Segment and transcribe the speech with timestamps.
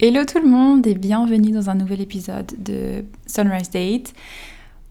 [0.00, 4.14] Hello tout le monde et bienvenue dans un nouvel épisode de Sunrise Date.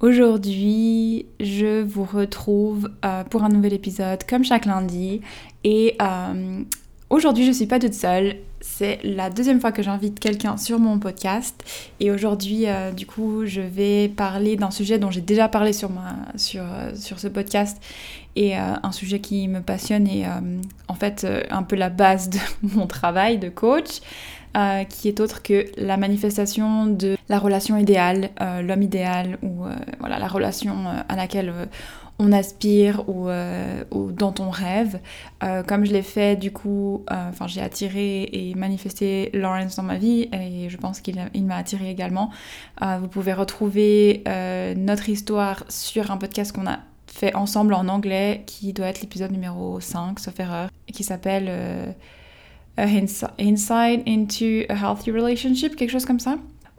[0.02, 5.22] Aujourd'hui, je vous retrouve euh, pour un nouvel épisode comme chaque lundi
[5.64, 6.62] et euh,
[7.10, 8.36] aujourd'hui je suis pas toute seule.
[8.60, 11.64] C'est la deuxième fois que j'invite quelqu'un sur mon podcast
[12.02, 15.90] et aujourd'hui euh, du coup je vais parler d'un sujet dont j'ai déjà parlé sur,
[16.36, 16.64] sur,
[16.96, 17.82] sur ce podcast
[18.36, 20.26] et un sujet qui me passionne et
[20.90, 22.40] en fait un peu la base de
[22.76, 24.02] mon travail de coach.
[24.56, 29.66] Euh, qui est autre que la manifestation de la relation idéale, euh, l'homme idéal, ou
[29.66, 31.54] euh, voilà, la relation à laquelle
[32.18, 33.30] on aspire ou,
[33.92, 35.00] ou, dont on rêve.
[35.68, 40.28] comme je l'ai fait, du coup, enfin j'ai attiré et manifesté Lawrence dans ma vie
[40.34, 42.32] et je pense qu'il m'a attiré également.
[42.82, 44.24] vous pouvez retrouver
[44.76, 49.32] notre histoire sur un podcast qu'on a fait ensemble en anglais qui doit être l'épisode
[49.32, 51.96] numéro 5, sauf erreur, qui s'appelle
[52.78, 56.38] Insight into a Healthy Relationship, quelque chose comme ça,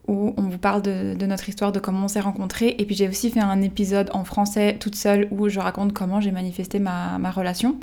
[0.09, 2.75] où on vous parle de, notre histoire, de comment on s'est rencontrés.
[2.79, 6.21] Et puis j'ai aussi fait un épisode en français toute seule où je raconte comment
[6.21, 7.77] j'ai manifesté ma, relation.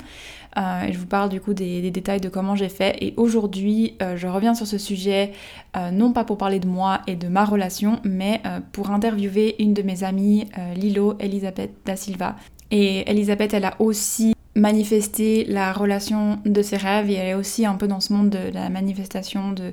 [0.58, 2.96] Euh, et je vous parle du coup des, détails de comment j'ai fait.
[3.00, 5.32] Et aujourd'hui, euh, je reviens sur ce sujet,
[5.76, 8.40] euh, non pas pour parler de moi et de ma relation, mais
[8.72, 12.36] pour interviewer une de mes amies, Lilo Elisabeth da Silva.
[12.72, 17.66] Et Elisabeth, elle a aussi manifester la relation de ses rêves et elle est aussi
[17.66, 19.72] un peu dans ce monde de, la manifestation de,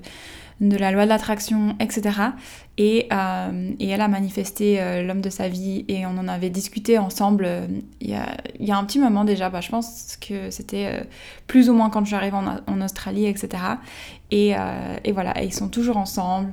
[0.59, 2.11] de la loi de l'attraction, etc.
[2.77, 6.49] Et, euh, et, elle a manifesté euh, l'homme de sa vie et on en avait
[6.49, 7.65] discuté ensemble euh,
[8.01, 9.49] il, y a, y a, un petit moment déjà.
[9.49, 11.07] Bah, je pense que c'était
[11.47, 13.63] plus ou moins quand je suis en, en Australie, etc.
[14.31, 14.53] Et,
[15.03, 16.51] et voilà, ils sont toujours ensemble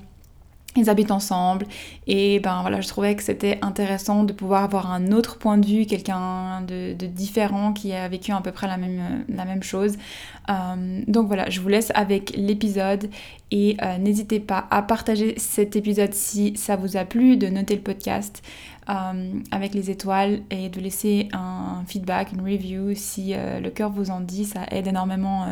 [0.77, 1.67] ils habitent ensemble.
[2.07, 5.67] Et ben voilà je trouvais que c'était intéressant de pouvoir avoir un autre point de
[5.67, 9.97] vue quelqu'un de, différent qui a vécu à peu près la même, la même chose
[10.51, 13.09] euh, donc voilà je vous laisse avec l'épisode
[13.51, 17.77] et euh, n'hésitez pas à partager cet épisode si ça vous a plu de noter
[17.77, 18.43] le podcast
[18.89, 24.11] euh, avec les étoiles et de laisser un feedback, une review si le cœur vous
[24.11, 24.45] en dit.
[24.45, 25.47] Ça aide énormément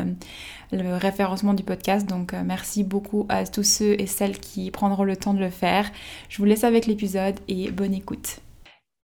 [0.72, 2.08] le référencement du podcast.
[2.08, 5.88] Donc merci beaucoup à tous ceux et celles qui prendront le temps de le faire.
[6.28, 8.40] Je vous laisse avec l'épisode et bonne écoute.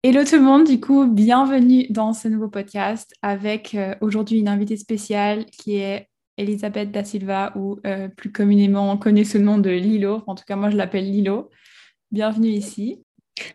[0.06, 4.76] Hello tout le monde, du coup, bienvenue dans ce nouveau podcast avec aujourd'hui une invitée
[4.76, 7.80] spéciale qui est Elisabeth Da Silva ou
[8.18, 10.22] plus communément connue sous le nom de Lilo.
[10.28, 11.50] En tout cas, moi je l'appelle Lilo.
[12.12, 13.02] Bienvenue ici.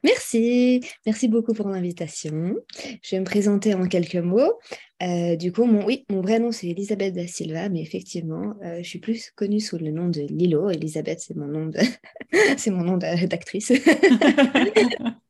[0.02, 2.56] Merci, merci beaucoup pour l'invitation.
[3.02, 4.54] Je vais me présenter en quelques mots.
[5.02, 8.78] Euh, du coup, mon, oui, mon vrai nom c'est Elisabeth da Silva, mais effectivement, euh,
[8.82, 10.70] je suis plus connue sous le nom de Lilo.
[10.70, 11.78] Elisabeth, c'est mon nom de,
[12.56, 13.70] c'est mon nom d'actrice.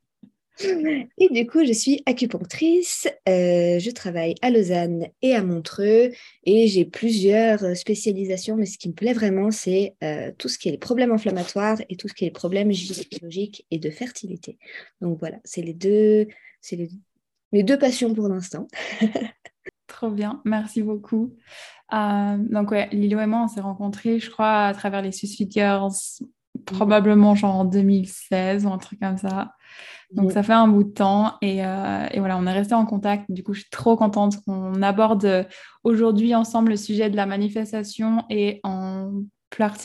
[0.61, 3.07] Et du coup, je suis acupunctrice.
[3.29, 6.11] Euh, je travaille à Lausanne et à Montreux
[6.45, 8.57] et j'ai plusieurs spécialisations.
[8.57, 11.79] Mais ce qui me plaît vraiment, c'est euh, tout ce qui est les problèmes inflammatoires
[11.89, 14.59] et tout ce qui est les problèmes gynécologiques et de fertilité.
[15.01, 16.27] Donc voilà, c'est les deux,
[16.61, 16.91] c'est les,
[17.53, 18.67] mes deux passions pour l'instant.
[19.87, 21.35] Trop bien, merci beaucoup.
[21.93, 25.43] Euh, donc ouais, Lilo et moi, on s'est rencontrés, je crois, à travers les Swiss
[25.49, 25.93] Girls,
[26.67, 29.53] probablement genre en 2016 ou un truc comme ça.
[30.13, 33.31] Donc, ça fait un bout de temps euh, et, voilà, on est resté en contact.
[33.31, 35.45] Du coup, je suis trop contente qu'on aborde euh,
[35.85, 39.23] aujourd'hui ensemble le sujet de la manifestation et en,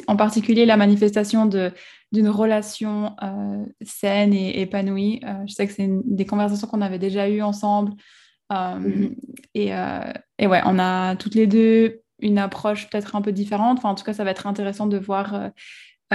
[0.07, 5.21] en particulier la manifestation d'une relation euh, saine et épanouie.
[5.45, 7.93] je sais que c'est des conversations qu'on avait déjà eues ensemble.
[8.49, 9.15] Mm-hmm.
[9.55, 9.71] et,
[10.37, 13.79] et, ouais, on a toutes les deux une approche peut-être un peu différente.
[13.79, 15.49] Enfin, en tout cas, ça va être intéressant de voir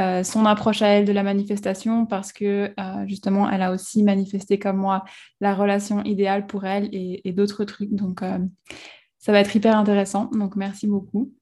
[0.01, 4.03] euh, son approche à elle de la manifestation parce que euh, justement, elle a aussi
[4.03, 5.05] manifesté comme moi
[5.41, 7.95] la relation idéale pour elle et, d'autres trucs.
[7.95, 8.39] Donc, euh,
[9.19, 10.27] ça va être hyper intéressant.
[10.33, 11.33] Donc, merci beaucoup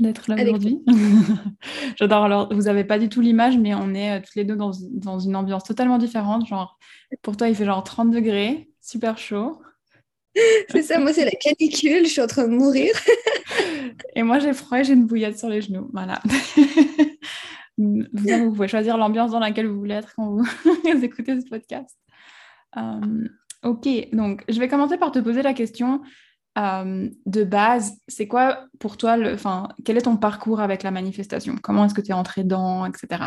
[0.00, 0.82] d'être là aujourd'hui.
[1.96, 2.24] J'adore.
[2.24, 5.18] Alors, vous n'avez pas du tout l'image, mais on est toutes les deux dans, dans,
[5.18, 6.46] une ambiance totalement différente.
[6.46, 6.78] Genre,
[7.22, 9.60] pour toi, il fait genre 30 degrés, super chaud.
[10.70, 12.94] C'est ça, moi, c'est la canicule, je suis en train de mourir.
[14.16, 15.90] et moi, j'ai froid et j'ai une bouillette sur les genoux.
[15.92, 16.22] Voilà.
[18.12, 20.44] Vous, pouvez choisir l'ambiance dans laquelle vous voulez être quand vous,
[21.02, 21.96] écoutez ce podcast.
[22.76, 23.28] Euh,
[23.62, 26.00] ok, donc je vais commencer par te poser la question
[26.58, 27.92] euh, de base.
[28.08, 29.36] C'est quoi pour toi, le,
[29.84, 31.56] quel est ton parcours avec la manifestation?
[31.62, 33.24] Comment est-ce que tu es entrée dedans, etc.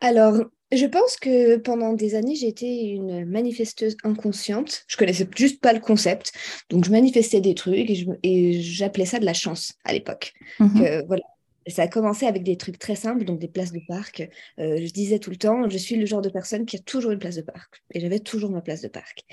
[0.00, 0.36] Alors,
[0.72, 4.84] je pense que pendant des années, j'étais une manifesteuse inconsciente.
[4.88, 6.32] Je connaissais juste pas le concept.
[6.70, 7.88] Donc, je manifestais des trucs
[8.22, 10.34] et j'appelais ça de la chance à l'époque.
[10.58, 11.04] Mhm.
[11.06, 11.22] Voilà,
[11.66, 14.28] ça a commencé avec des trucs très simples, donc des places de parc.
[14.58, 17.10] Euh, je disais tout le temps, je suis le genre de personne qui a toujours
[17.10, 17.82] une place de parc.
[17.92, 19.24] Et j'avais toujours ma place de parc.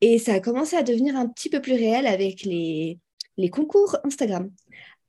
[0.00, 2.98] Et ça a commencé à devenir un petit peu plus réel avec les,
[3.50, 4.50] concours Instagram.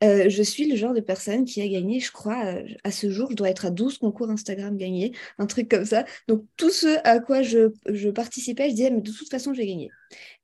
[0.04, 3.10] euh, je suis le genre de personne qui a gagné, je crois, euh, à ce
[3.12, 6.06] jour, je dois être à 12 concours Instagram gagnés, un truc comme ça.
[6.28, 9.62] Donc, tout ce à quoi je, je participais, je disais, mais de toute façon, je
[9.62, 9.90] vais.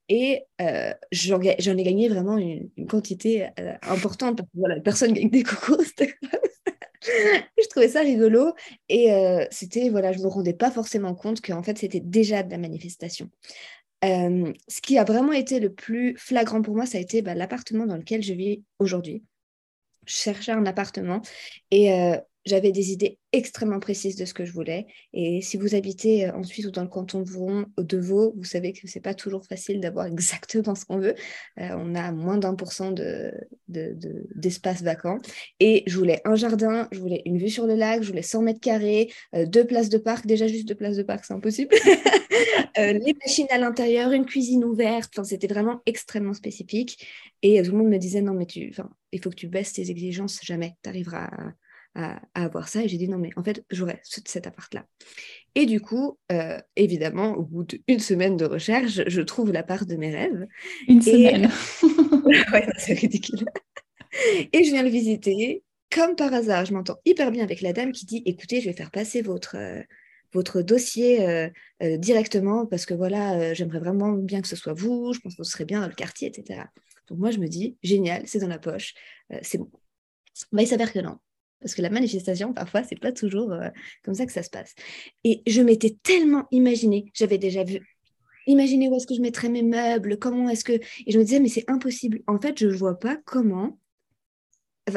[0.09, 3.47] Et euh, j'en ai gagné vraiment une, quantité
[3.81, 6.15] importante parce que voilà, personne gagne des Instagram.
[7.01, 8.53] je trouvais ça rigolo
[8.89, 9.11] et
[9.51, 13.29] c'était, voilà, je me rendais pas forcément compte qu'en fait, c'était déjà de la manifestation.
[14.01, 17.85] ce qui a vraiment été le plus flagrant pour moi, ça a été bah, l'appartement
[17.85, 19.23] dans lequel je vis aujourd'hui
[20.07, 21.21] je cherchais un appartement
[21.69, 24.87] et euh, j'avais des idées extrêmement précises de ce que je voulais.
[25.13, 28.73] Et si vous habitez euh, en Suisse ou dans le canton de Vaud, vous savez
[28.73, 31.15] que c'est pas toujours facile d'avoir exactement ce qu'on veut.
[31.59, 32.91] Euh, on a moins d'un pour cent
[33.67, 35.17] d'espace de, vacant.
[35.59, 38.41] Et je voulais un jardin, je voulais une vue sur le lac, je voulais 100
[38.41, 40.25] mètres carrés, deux places de parc.
[40.25, 41.75] Déjà, juste deux places de parc, c'est impossible.
[42.77, 45.11] les machines à l'intérieur, une cuisine ouverte.
[45.15, 47.05] Enfin, c'était vraiment extrêmement spécifique.
[47.41, 48.73] Et tout le monde me disait non, mais tu,
[49.11, 51.53] il faut que tu baisses tes exigences, jamais tu arriveras à,
[52.33, 52.83] avoir ça.
[52.83, 54.85] Et j'ai dit non, mais en fait, j'aurais cet appart-là.
[55.55, 59.95] Et du coup, euh, évidemment, au bout d'une semaine de recherche, je trouve l'appart de
[59.95, 60.45] mes rêves.
[60.87, 61.49] Une semaine.
[62.53, 63.45] ouais, c'est ridicule.
[64.53, 65.63] Et je viens le visiter.
[65.89, 68.75] Comme par hasard, je m'entends hyper bien avec la dame qui dit écoutez, je vais
[68.75, 69.55] faire passer votre.
[69.57, 69.81] Euh,
[70.33, 71.49] votre dossier euh,
[71.97, 75.49] directement parce que voilà, j'aimerais vraiment bien que ce soit vous, je pense que ce
[75.49, 76.63] serait bien dans le quartier, etc.
[77.07, 78.93] Donc moi, je me dis, génial, c'est dans la poche,
[79.41, 79.71] c'est bon.
[80.51, 81.17] Mais il s'avère que non.
[81.59, 83.69] Parce que la manifestation, parfois, c'est pas toujours euh,
[84.03, 84.75] comme ça que ça se passe.
[85.23, 87.79] Et je m'étais tellement imaginé, j'avais déjà vu,
[88.45, 90.73] imaginez où est-ce que je mettrais mes meubles, comment est-ce que...
[90.73, 92.21] Et je me disais, mais c'est impossible.
[92.27, 93.77] En fait, je vois pas comment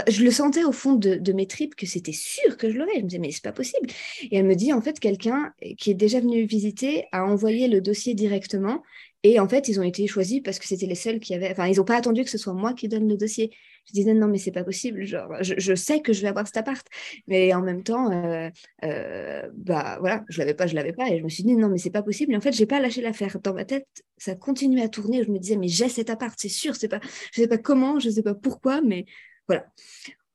[0.08, 2.96] je le sentais au fond de, mes tripes que c'était sûr que je l'aurais.
[2.96, 3.88] Je me disais, mais c'est pas possible.
[4.22, 7.80] Et elle me dit, en fait, quelqu'un qui est déjà venu visiter a envoyé le
[7.80, 8.82] dossier directement.
[9.22, 11.50] Et en fait, ils ont été choisis parce que c'était les seuls qui avaient.
[11.50, 13.50] Enfin, ils n'ont pas attendu que ce soit moi qui donne le dossier.
[13.86, 15.04] Je disais, non, mais c'est pas possible.
[15.04, 16.86] Genre, je, sais que je vais avoir cet appart.
[17.26, 18.48] Mais en même temps, euh,
[18.84, 21.08] euh, bah voilà, je l'avais pas, je l'avais pas.
[21.10, 22.32] Et je me suis dit, non, mais c'est pas possible.
[22.32, 23.38] Et en fait, j'ai pas lâché l'affaire.
[23.42, 23.86] Dans ma tête,
[24.16, 25.22] ça continuait à tourner.
[25.22, 26.74] Je me disais, mais j'ai cet appart, c'est sûr.
[26.74, 27.00] C'est pas,
[27.32, 29.04] je sais pas comment, je sais pas pourquoi, mais
[29.48, 29.66] voilà.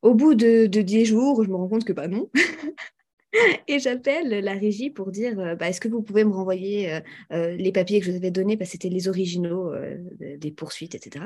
[0.03, 2.29] Au bout de, de 10 jours, je me rends compte que bah non.
[3.67, 6.99] et j'appelle la régie pour dire euh, bah, est-ce que vous pouvez me renvoyer euh,
[7.31, 9.73] euh, les papiers que je vous avais donnés parce que c'était les originaux
[10.19, 11.25] des poursuites, etc.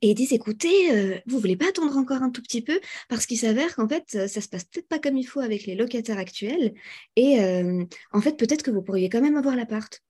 [0.00, 2.80] Et ils disent écoutez, vous voulez pas attendre encore un tout petit peu?
[3.08, 5.74] Parce qu'il s'avère qu'en fait, ça se passe peut-être pas comme il faut avec les
[5.74, 6.72] locataires actuels
[7.16, 7.38] et
[8.12, 10.02] en fait, peut-être que vous pourriez quand même avoir l'appart.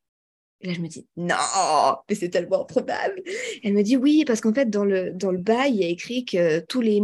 [0.61, 1.35] Et là, je me dis, non,
[2.09, 3.23] mais c'est tellement probable.
[3.63, 5.89] Elle me dit, oui, parce qu'en fait, dans le, dans le bail, il y a
[5.89, 7.01] écrit que tous les,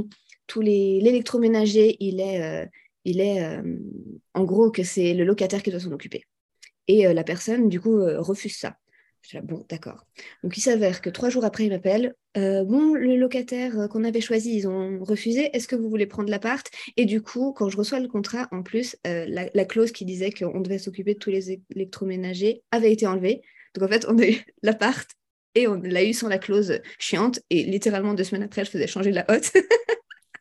[0.47, 2.67] tous les, l'électroménager, il est, euh,
[3.05, 3.63] il est euh,
[4.35, 6.25] en gros, que c'est le locataire qui doit s'en occuper.
[6.89, 8.77] Et euh, la personne, du coup, refuse ça.
[9.23, 10.05] Je dis, bon, d'accord.
[10.43, 12.15] Donc, il s'avère que trois jours après, il m'appelle.
[12.35, 15.49] bon, le locataire qu'on avait choisi, ils ont refusé.
[15.57, 16.67] Est-ce que vous voulez prendre l'appart?
[16.99, 20.31] Et du coup, quand je reçois le contrat, en plus, la, la, clause qui disait
[20.31, 23.41] qu'on devait s'occuper de tous les électroménagers avait été enlevée.
[23.75, 25.11] Donc, en fait, on a eu l'appart
[25.55, 27.41] et on l'a eu sans la clause chiante.
[27.49, 29.53] Et littéralement, deux semaines après, je faisais changer la hotte.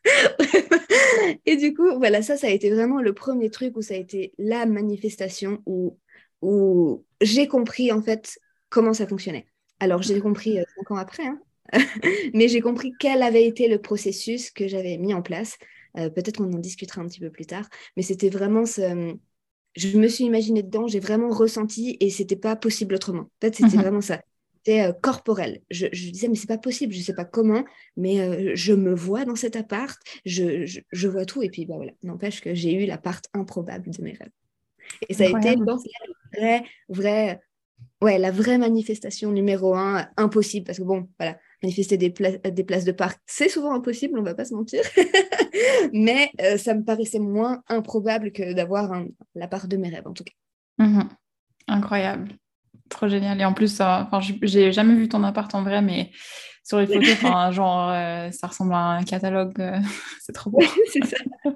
[1.46, 3.96] et du coup, voilà, ça, ça a été vraiment le premier truc où ça a
[3.96, 5.98] été la manifestation où,
[6.42, 8.38] où j'ai compris, en fait,
[8.68, 9.46] comment ça fonctionnait.
[9.80, 11.40] Alors, j'ai compris euh, cinq ans après, hein.
[12.34, 15.56] mais j'ai compris quel avait été le processus que j'avais mis en place.
[15.96, 19.14] Euh, peut-être qu'on en discutera un petit peu plus tard, mais c'était vraiment ce...
[19.76, 23.22] Je me suis imaginée dedans, j'ai vraiment ressenti et c'était pas possible autrement.
[23.22, 23.82] En fait, c'était mhm.
[23.82, 24.22] vraiment ça.
[24.64, 25.60] C'était euh, corporel.
[25.70, 27.64] Je, disais, mais c'est pas possible, je sais pas comment,
[27.96, 31.42] mais je me vois dans cet appart, je, je, vois tout.
[31.42, 34.30] Et puis, bah, voilà, n'empêche que j'ai eu l'appart improbable de mes rêves.
[35.08, 37.40] Et ça a été une vraie, vraie
[38.04, 42.84] ouais, la vraie manifestation numéro un, impossible, parce que bon, voilà, manifester des, des places
[42.84, 44.82] de parc, c'est souvent impossible, on va pas se mentir,
[45.92, 49.04] mais euh, ça me paraissait moins improbable que d'avoir
[49.34, 50.84] la part de mes rêves, en tout cas.
[50.84, 51.08] Mhm.
[51.66, 52.32] Incroyable,
[52.88, 53.40] trop génial.
[53.40, 56.10] Et en plus, enfin, j'ai jamais vu ton appart en vrai, mais
[56.64, 57.18] sur les photos,
[57.52, 59.78] genre, euh, ça ressemble à un catalogue, euh,
[60.20, 60.60] c'est trop beau.
[60.92, 61.16] c'est ça.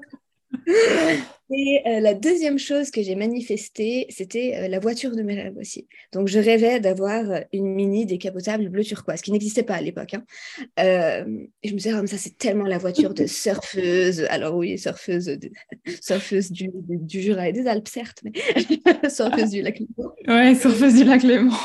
[1.51, 5.57] Et euh, la deuxième chose que j'ai manifestée, c'était euh, la voiture de mes rêves
[5.57, 5.89] aussi.
[6.13, 10.15] Donc, je rêvais d'avoir euh, une mini décapotable bleu turquoise, qui n'existait pas à l'époque.
[10.15, 10.25] Hein.
[10.77, 14.27] et je me disais, oh, ça, c'est tellement la voiture de surfeuse.
[14.29, 15.39] Alors, oui, surfeuse,
[16.03, 18.33] surfeuse du, du, Jura et des Alpes, certes, mais
[19.09, 20.13] surfeuse du lac Léman.
[20.27, 21.57] Ouais, surfeuse du lac Léman.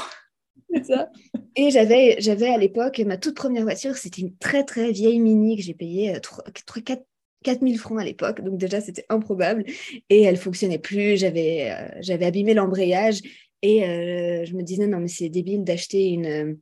[0.74, 1.10] C'est ça.
[1.57, 5.57] Et j'avais, j'avais à l'époque, ma toute première voiture, c'était une très très vieille Mini
[5.57, 6.45] que j'ai payée 3,
[6.83, 7.03] 4,
[7.44, 9.66] 4000 francs à l'époque, donc déjà c'était improbable.
[10.10, 13.22] Et elle fonctionnait plus, j'avais euh, j'avais abîmé l'embrayage
[13.62, 16.58] et euh, je me disais non mais c'est débile d'acheter une,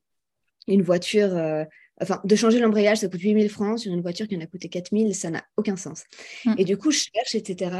[0.67, 1.63] une voiture euh,
[2.01, 4.69] enfin, de changer l'embrayage, ça coûte 8000 francs sur une voiture qui en a coûté
[4.69, 6.03] 4000, ça n'a aucun sens.
[6.45, 6.55] Mm.
[6.57, 7.75] Et du coup, je cherche, etc.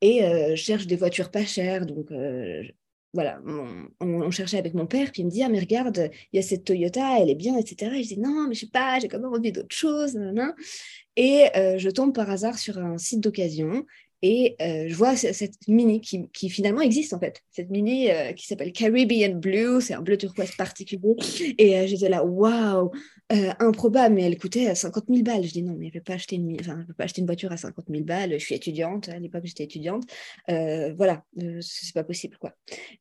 [0.00, 2.10] Et je cherche des voitures pas chères, donc
[3.12, 3.40] voilà,
[4.00, 6.42] on, cherchait avec mon père, puis il me dit, ah mais regarde, il y a
[6.42, 7.92] cette Toyota, elle est bien, etc.
[7.94, 10.18] Et je dis, non, mais je sais pas, j'ai quand même envie d'autre chose.
[11.16, 13.84] Et je tombe par hasard sur un site d'occasion
[14.22, 17.42] et euh, je vois cette mini qui, qui, finalement existe en fait.
[17.50, 21.16] Cette mini euh, qui s'appelle Caribbean Blue, c'est un bleu turquoise particulier.
[21.58, 22.92] Et euh, j'étais là, waouh,
[23.58, 25.42] improbable, mais elle coûtait 50 000 balles.
[25.42, 28.04] Je dis non, mais je ne une, enfin, pas acheter une voiture à 50 000
[28.04, 28.34] balles.
[28.34, 30.04] Je suis étudiante, à l'époque j'étais étudiante.
[30.48, 31.24] voilà,
[31.60, 32.52] c'est pas possible quoi.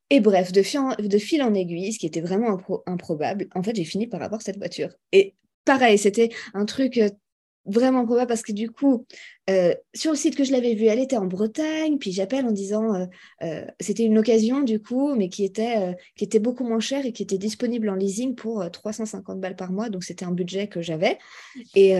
[0.09, 3.61] Et bref, de fil, en, de fil en aiguille, ce qui était vraiment improbable, en
[3.61, 4.89] fait j'ai fini par avoir cette voiture.
[5.11, 5.35] Et
[5.65, 6.99] pareil, c'était un truc
[7.65, 9.05] vraiment probable parce que du coup,
[9.49, 12.51] euh, sur le site que je l'avais vu, elle était en Bretagne, puis j'appelle en
[12.51, 13.05] disant, euh,
[13.43, 17.11] euh, c'était une occasion du coup, mais qui était, qui était beaucoup moins chère et
[17.11, 20.81] qui était disponible en leasing pour 350 balles par mois, donc c'était un budget que
[20.81, 21.17] j'avais.
[21.75, 21.93] Et,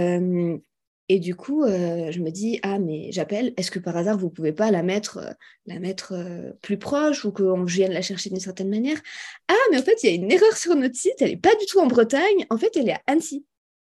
[1.09, 4.53] et du coup, je me dis, ah mais j'appelle, est-ce que par hasard vous pouvez
[4.53, 6.13] pas la mettre, la mettre
[6.61, 8.97] plus proche ou qu'on vienne la chercher d'une certaine manière?
[9.47, 11.55] Ah mais en fait, il y a une erreur sur notre site, elle n'est pas
[11.55, 13.45] du tout en Bretagne, en fait elle est à Annecy.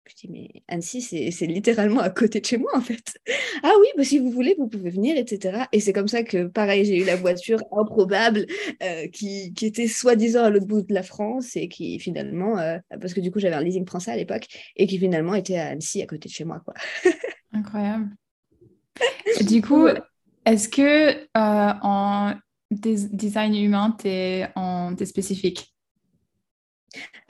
[0.08, 3.18] Je dis, mais Annecy, c'est littéralement à côté de chez moi, en fait.
[3.62, 5.64] Ah oui, bah, si vous voulez, vous pouvez venir, etc.
[5.70, 8.46] Et c'est comme ça que, pareil, j'ai eu la voiture improbable
[8.82, 12.78] euh, qui, qui, était soi-disant à l'autre bout de la France et qui finalement, euh,
[13.00, 15.68] parce que du coup, j'avais un leasing français à l'époque, et qui finalement était à
[15.68, 16.60] Annecy, à côté de chez moi.
[16.64, 16.74] Quoi.
[17.52, 18.10] Incroyable.
[19.42, 19.86] du coup,
[20.44, 22.34] est-ce que euh, en
[22.72, 24.48] design humain, tu es,
[24.98, 25.71] es spécifique?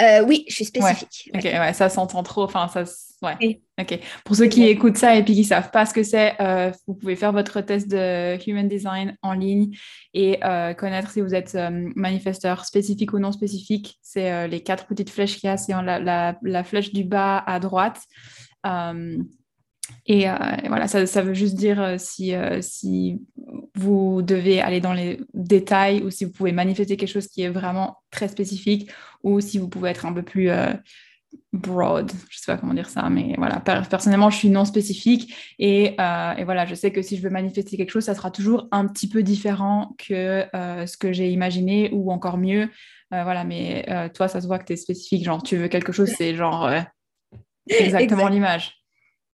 [0.01, 1.31] Euh, oui, je suis spécifique.
[1.35, 2.43] Ok, ouais, ça s'entend trop.
[2.43, 2.85] Enfin, ça,
[3.23, 3.61] ouais.
[3.81, 3.99] Ok.
[4.25, 6.95] Pour ceux qui écoutent ça et puis qui savent pas ce que c'est, euh, vous
[6.95, 9.77] pouvez faire votre test de Human Design en ligne
[10.15, 11.57] et euh, connaître si vous êtes
[11.95, 13.99] manifesteur spécifique ou non spécifique.
[14.03, 15.57] C'est les quatre petites flèches qu'il y a.
[15.57, 18.01] C'est la, la, flèche du bas à droite.
[20.07, 20.27] Et,
[20.67, 23.21] voilà, ça, ça, veut juste dire si, si
[23.75, 27.49] vous devez aller dans les détails ou si vous pouvez manifester quelque chose qui est
[27.49, 28.91] vraiment très spécifique
[29.23, 30.73] ou si vous pouvez être un peu plus euh,
[31.53, 35.95] broad, je sais pas comment dire ça, mais voilà, personnellement, je suis non spécifique et,
[35.99, 38.69] euh, et, voilà, je sais que si je veux manifester quelque chose, ça sera toujours
[38.73, 42.69] un petit peu différent que euh, ce que j'ai imaginé ou encore mieux.
[43.11, 43.85] voilà, mais
[44.15, 46.71] toi, ça se voit que tu es spécifique, genre tu veux quelque chose, c'est genre
[47.67, 48.82] exactement l'image.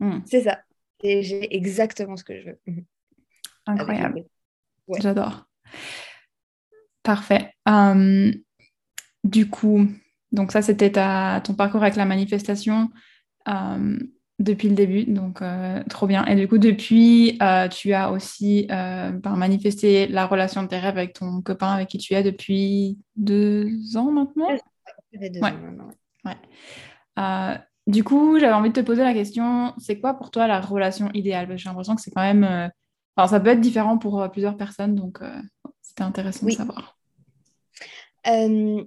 [0.01, 0.21] Hmm.
[0.27, 0.59] C'est ça,
[1.03, 2.61] j'ai exactement ce que je veux.
[2.67, 2.85] Mhm.
[3.67, 4.25] Incroyable.
[4.99, 5.47] J'adore.
[7.03, 7.53] Parfait.
[7.67, 8.33] Hum,
[9.25, 9.87] du coup,
[10.33, 12.91] donc ça, c'était ton parcours avec la manifestation
[13.47, 13.99] hum,
[14.39, 16.25] depuis le début, donc euh, trop bien.
[16.27, 20.79] Et du coup, depuis, euh, tu as aussi euh, ben, manifesté la relation de tes
[20.79, 24.49] rêves avec ton copain avec qui tu es depuis deux ans maintenant?
[25.13, 25.91] Deux ans maintenant.
[26.25, 26.37] Ouais.
[27.87, 31.11] Du coup, j'avais envie de te poser la question, c'est quoi pour toi la relation
[31.13, 31.57] idéale?
[31.57, 32.71] J'ai l'impression que c'est quand même
[33.17, 35.41] alors, ça peut être différent pour euh, plusieurs personnes, donc euh,
[35.81, 36.99] c'était intéressant de savoir.
[38.27, 38.85] Euh,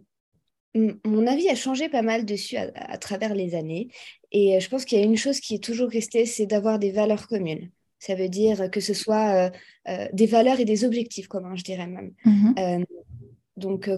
[0.76, 3.90] mon avis a changé pas mal dessus à, travers les années.
[4.32, 6.92] Et je pense qu'il y a une chose qui est toujours restée, c'est d'avoir des
[6.92, 7.72] valeurs communes.
[7.98, 9.52] Ça veut dire que ce soit
[10.14, 12.14] des valeurs et des objectifs communs, je dirais même.
[12.60, 12.84] Euh,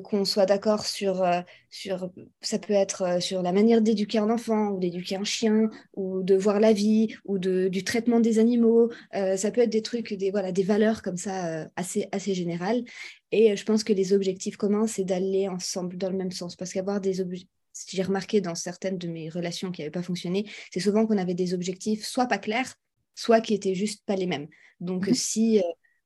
[0.01, 4.29] qu'on soit d'accord sur, euh, sur, ça peut être euh, sur la manière d'éduquer un
[4.29, 8.39] enfant ou d'éduquer un chien ou de voir la vie ou de, du traitement des
[8.39, 8.91] animaux.
[9.13, 12.83] ça peut être des trucs, des, voilà, des valeurs comme ça assez, assez générales.
[13.31, 16.55] Et je pense que les objectifs communs, c'est d'aller ensemble dans le même sens.
[16.55, 17.49] Parce qu'avoir des objectifs,
[17.87, 21.33] j'ai remarqué dans certaines de mes relations qui n'avaient pas fonctionné, c'est souvent qu'on avait
[21.33, 22.75] des objectifs soit pas clairs,
[23.15, 24.47] soit qui étaient juste pas les mêmes.
[24.79, 25.61] Donc, mmh si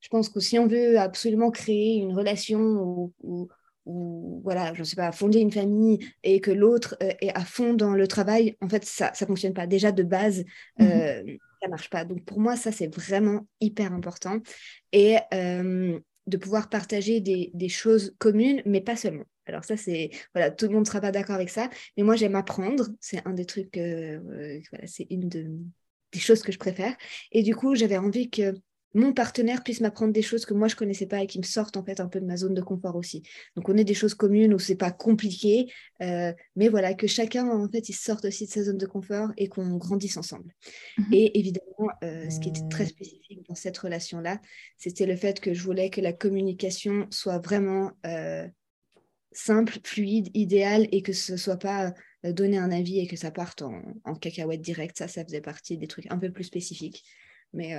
[0.05, 3.49] je pense que si on veut absolument créer une relation ou,
[4.43, 7.73] voilà, je ne sais pas, fonder une famille et que l'autre euh, est à fond
[7.73, 9.65] dans le travail, en fait, ça ne fonctionne pas.
[9.65, 10.45] Déjà, de base,
[10.77, 10.87] mhm.
[10.87, 11.23] euh,
[11.59, 12.05] ça ne marche pas.
[12.05, 14.41] Donc, pour moi, ça, c'est vraiment hyper important.
[14.91, 19.25] Et euh, de pouvoir partager des, choses communes, mais pas seulement.
[19.47, 22.15] Alors ça, c'est, voilà, tout le monde ne sera pas d'accord avec ça, mais moi,
[22.15, 22.89] j'aime apprendre.
[22.99, 26.95] C'est un des trucs, voilà, c'est une des choses que je préfère.
[27.31, 28.53] Et du coup, j'avais envie que
[28.95, 31.75] mon partenaire puisse m'apprendre des choses que moi je connaissais pas et qui me sortent
[31.75, 33.23] en fait un peu de ma zone de confort aussi.
[33.55, 35.71] Donc on est des choses communes où c'est pas compliqué,
[36.01, 39.31] euh, mais voilà que chacun en fait il sorte aussi de sa zone de confort
[39.37, 40.55] et qu'on grandisse ensemble.
[40.97, 41.05] Mhm.
[41.11, 44.39] Et évidemment, euh, ce qui était très spécifique dans cette relation là,
[44.77, 48.47] c'était le fait que je voulais que la communication soit vraiment euh,
[49.33, 53.61] simple, fluide, idéale et que ce soit pas donner un avis et que ça parte
[53.61, 54.97] en, en cacahuète direct.
[54.97, 57.03] Ça, ça faisait partie des trucs un peu plus spécifiques.
[57.53, 57.77] Mais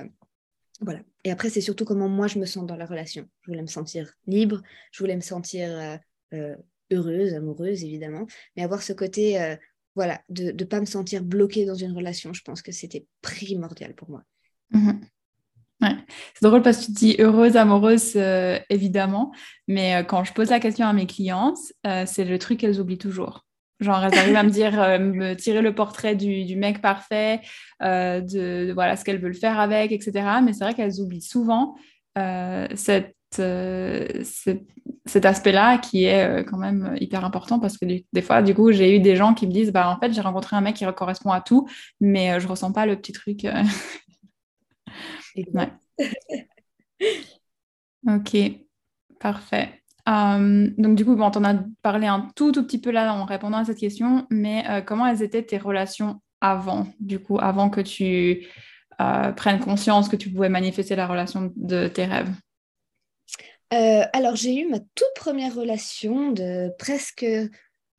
[0.80, 1.00] voilà.
[1.24, 3.26] Et après, c'est surtout comment moi je me sens dans la relation.
[3.42, 5.96] Je voulais me sentir libre, je voulais me sentir euh,
[6.34, 6.56] euh,
[6.90, 9.56] heureuse, amoureuse, évidemment, mais avoir ce côté, euh,
[9.94, 12.32] voilà, de ne pas me sentir bloquée dans une relation.
[12.32, 14.22] Je pense que c'était primordial pour moi.
[14.70, 15.00] Mhm.
[15.80, 18.16] C'est drôle parce que tu dis heureuse, amoureuse,
[18.70, 19.30] évidemment,
[19.68, 21.58] mais quand je pose la question à mes clientes,
[22.06, 23.45] c'est le truc qu'elles oublient toujours.
[23.80, 27.40] Genre, elles arrivent à me dire, me tirer le portrait du, mec parfait,
[27.80, 30.40] de, voilà ce qu'elles veulent faire avec, etc.
[30.42, 31.74] Mais c'est vrai qu'elles oublient souvent
[32.74, 38.72] cette, cet aspect-là qui est quand même hyper important parce que des fois, du coup,
[38.72, 40.86] j'ai eu des gens qui me disent, bah en fait, j'ai rencontré un mec qui
[40.94, 41.68] correspond à tout,
[42.00, 43.46] mais je ressens pas le petit truc.
[45.52, 45.70] Ouais.
[48.08, 48.36] ok,
[49.20, 49.82] parfait.
[50.08, 53.24] Euh, donc du coup, bon, on a parlé un tout, tout petit peu là en
[53.24, 57.70] répondant à cette question, mais euh, comment elles étaient tes relations avant, du coup, avant
[57.70, 58.46] que tu
[59.00, 62.30] euh, prennes conscience que tu pouvais manifester la relation de tes rêves?
[64.12, 67.26] Alors j'ai eu ma toute première relation de presque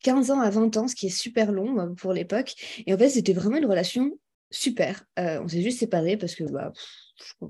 [0.02, 2.56] 15 ans à 20 ans, ce qui est super long pour l'époque.
[2.86, 4.12] Et en fait, c'était vraiment une relation
[4.52, 5.04] super.
[5.18, 6.72] on s'est juste séparés parce que bah,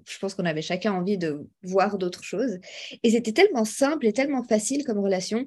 [0.05, 2.57] je pense qu'on avait chacun envie de voir d'autres choses.
[3.03, 5.45] Et c'était tellement simple et tellement facile comme relation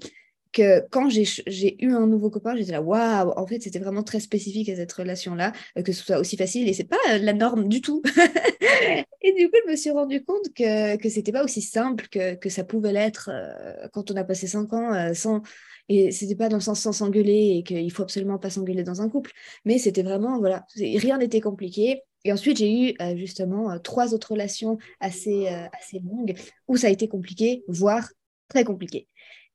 [0.52, 4.20] que quand j'ai eu un nouveau copain, j'étais là, waouh, en fait, c'était vraiment très
[4.20, 7.32] spécifique à cette relation-là, euh, que ce soit aussi facile, et c'est pas euh, la
[7.32, 8.02] norme du tout.
[9.22, 12.34] et du coup, je me suis rendu compte que, que c'était pas aussi simple que,
[12.34, 15.42] que ça pouvait l'être euh, quand on a passé cinq ans sans.
[15.88, 19.02] Et c'était pas dans le sens sans s'engueuler et qu'il faut absolument pas s'engueuler dans
[19.02, 19.32] un couple,
[19.64, 22.02] mais c'était vraiment, voilà, rien n'était compliqué.
[22.24, 26.34] Et ensuite, j'ai eu euh, justement euh, trois autres relations assez, euh, assez longues
[26.68, 28.08] où ça a été compliqué, voire
[28.48, 29.06] très compliqué.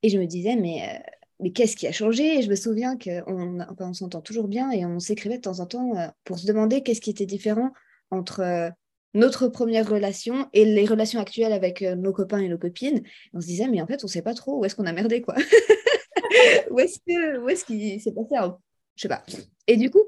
[0.03, 1.01] Et je me disais, mais,
[1.39, 2.39] mais qu'est-ce qui a changé?
[2.39, 5.65] Et je me souviens qu'on on s'entend toujours bien et on s'écrivait de temps en
[5.65, 7.71] temps pour se demander qu'est-ce qui était différent
[8.11, 8.71] entre
[9.13, 13.01] notre première relation et les relations actuelles avec nos copains et nos copines.
[13.33, 14.93] On se disait, mais en fait, on ne sait pas trop où est-ce qu'on a
[14.93, 15.35] merdé, quoi.
[16.69, 18.57] où est-ce qu'il est s'est passé un...
[18.95, 19.23] Je sais pas.
[19.67, 20.03] Et du coup,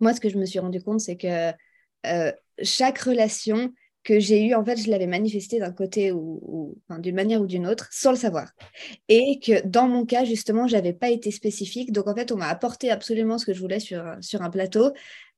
[0.00, 1.52] moi, ce que je me suis rendu compte, c'est que
[2.06, 2.32] euh,
[2.62, 3.72] chaque relation
[4.04, 7.66] que j'ai eue, en fait, je l'avais manifestée d'un côté ou, d'une manière ou d'une
[7.66, 8.52] autre, sans le savoir.
[9.08, 11.90] Et que dans mon cas, justement, je n'avais pas été spécifique.
[11.90, 14.92] Donc, en fait, on m'a apporté absolument ce que je voulais sur, sur un plateau.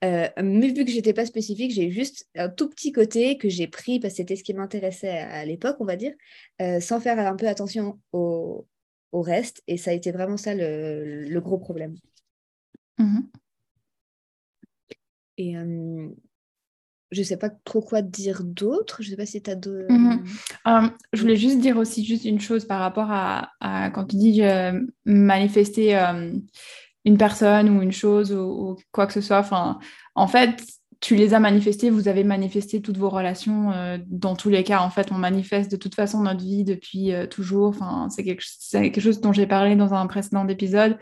[0.04, 3.48] Euh, mais vu que je n'étais pas spécifique, j'ai juste un tout petit côté que
[3.48, 6.12] j'ai pris parce que c'était ce qui m'intéressait à, l'époque, on va dire,
[6.60, 8.66] euh, sans faire un peu attention au,
[9.12, 9.62] au, reste.
[9.68, 11.96] Et ça a été vraiment ça le, le gros problème.
[12.98, 13.20] Mmh
[15.38, 15.54] et,
[17.16, 18.98] je sais pas trop quoi dire d'autre.
[19.00, 19.54] Je sais pas si tu as.
[19.54, 23.50] Euh, je voulais juste dire aussi juste une chose par rapport à,
[23.94, 26.32] quand tu dis euh, manifester euh,
[27.04, 29.38] une personne ou une chose ou, quoi que ce soit.
[29.38, 29.78] Enfin,
[30.14, 30.62] en fait,
[31.00, 33.72] tu les as manifestés, vous avez manifesté toutes vos relations
[34.06, 34.80] dans tous les cas.
[34.80, 37.68] En fait, on manifeste de toute façon notre vie depuis toujours.
[37.68, 40.98] Enfin, c'est quelque, chose dont j'ai parlé dans un précédent épisode.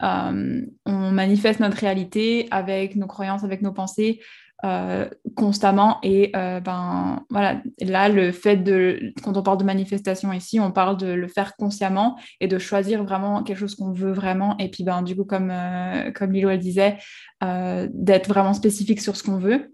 [0.00, 4.20] on manifeste notre réalité avec nos croyances, avec nos pensées.
[4.64, 5.98] Euh, constamment.
[6.02, 10.72] Et euh, ben voilà, là, le fait de, quand on parle de manifestation ici, on
[10.72, 14.56] parle de le faire consciemment et de choisir vraiment quelque chose qu'on veut vraiment.
[14.58, 16.98] Et puis, ben, du coup, comme, euh, comme Lilo elle disait,
[17.40, 19.72] d'être vraiment spécifique sur ce qu'on veut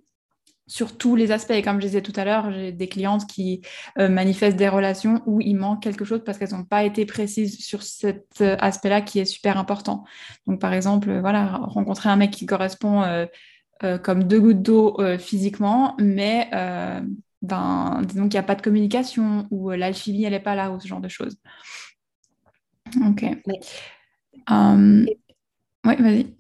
[0.67, 1.53] sur tous les aspects.
[1.53, 3.63] Et comme je disais tout à l'heure, j'ai des clientes qui
[3.97, 7.83] manifestent des relations où il manque quelque chose parce qu'elles n'ont pas été précises sur
[7.83, 10.05] cet aspect-là qui est super important.
[10.47, 13.27] Donc, par exemple, voilà, rencontrer un mec qui correspond
[14.03, 17.01] comme deux gouttes d'eau euh, physiquement, mais euh,
[17.43, 20.81] ben, disons qu'il n'y a pas de communication ou l'alchimie, elle n'est pas là ou
[20.81, 21.37] ce genre de choses.
[23.07, 23.25] Ok.
[25.87, 26.35] Oui, vas-y.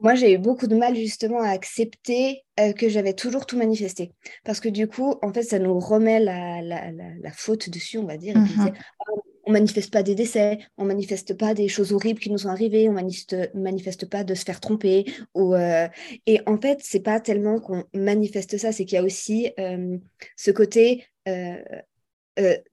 [0.00, 2.42] Moi, j'ai eu beaucoup de mal justement à accepter
[2.78, 4.12] que j'avais toujours tout manifesté.
[4.44, 8.06] Parce que du coup, en fait, ça nous remet la, la, la, faute dessus, on
[8.06, 8.34] va dire.
[8.34, 8.72] Et mm-hmm
[9.50, 12.88] on manifeste pas des décès, on manifeste pas des choses horribles qui nous sont arrivées,
[12.88, 15.12] on manifeste, manifeste pas de se faire tromper.
[15.36, 15.88] Euh,
[16.26, 19.98] et en fait, c'est pas tellement qu'on manifeste ça, c'est qu'il y a aussi euh,
[20.36, 21.56] ce côté euh,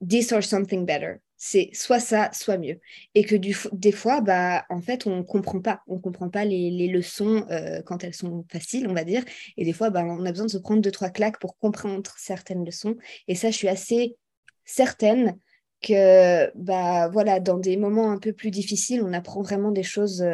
[0.08, 1.14] this or something better.
[1.36, 2.78] C'est soit ça, soit mieux.
[3.16, 5.82] Et que des fois, bah, en fait, on comprend pas.
[5.88, 7.46] On comprend pas les, les leçons
[7.86, 9.24] quand elles sont faciles, on va dire.
[9.56, 12.10] Et des fois, bah, on a besoin de se prendre deux, trois claques pour comprendre
[12.16, 12.96] certaines leçons.
[13.28, 14.16] Et ça, je suis assez
[14.64, 15.38] certaine
[15.80, 20.24] que bah, voilà, dans des moments un peu plus difficiles, on apprend vraiment des choses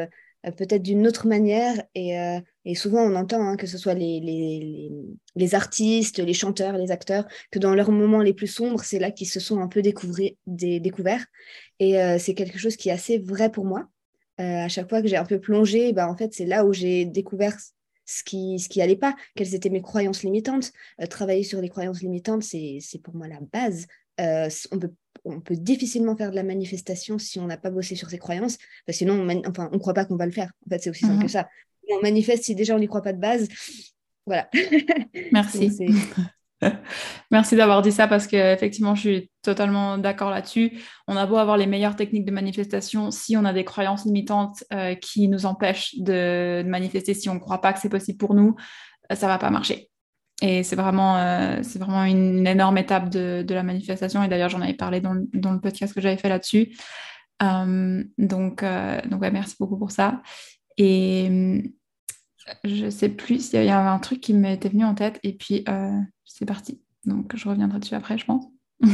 [0.47, 1.83] euh, peut-être d'une autre manière.
[1.95, 4.91] Et, euh, et, souvent, on entend hein, que ce soit les, les,
[5.35, 9.11] les, artistes, les chanteurs, les acteurs, que dans leurs moments les plus sombres, c'est là
[9.11, 11.27] qu'ils se sont un peu découverts.
[11.79, 13.89] Et euh, c'est quelque chose qui est assez vrai pour moi.
[14.39, 17.05] à chaque fois que j'ai un peu plongé, bah, en fait, c'est là où j'ai
[17.05, 17.57] découvert
[18.07, 20.73] ce qui ce qui allait pas, quelles étaient mes croyances limitantes.
[21.11, 23.87] travailler sur les croyances limitantes, c'est pour moi la base.
[24.19, 24.93] on peut
[25.25, 28.59] on peut difficilement faire de la manifestation si on n'a pas bossé sur ses croyances,
[28.91, 30.51] sinon on enfin, on ne croit pas qu'on va le faire.
[30.67, 31.29] En fait, c'est aussi simple que mhm.
[31.29, 31.49] ça.
[31.91, 33.49] on manifeste si déjà on n'y croit pas de base.
[34.27, 34.49] Voilà.
[35.33, 35.71] Merci.
[37.31, 40.79] Merci d'avoir dit ça parce que effectivement, je suis totalement d'accord là-dessus.
[41.07, 44.65] On a beau avoir les meilleures techniques de manifestation, si on a des croyances limitantes
[44.73, 48.35] euh, qui nous empêchent de, manifester, si on ne croit pas que c'est possible pour
[48.35, 48.57] nous,
[49.13, 49.91] euh, ça va pas marcher.
[50.43, 54.23] Et c'est vraiment, euh, vraiment une, énorme étape de, la manifestation.
[54.23, 56.77] Et d'ailleurs, j'en avais parlé dans, le podcast que j'avais fait là-dessus.
[57.41, 60.23] donc, donc merci beaucoup pour ça.
[60.77, 61.63] Et
[62.65, 65.65] je sais plus s'il y avait un truc qui m'était venu en tête et puis
[65.69, 66.81] euh, c'est parti.
[67.05, 68.45] Donc je reviendrai dessus après, je pense.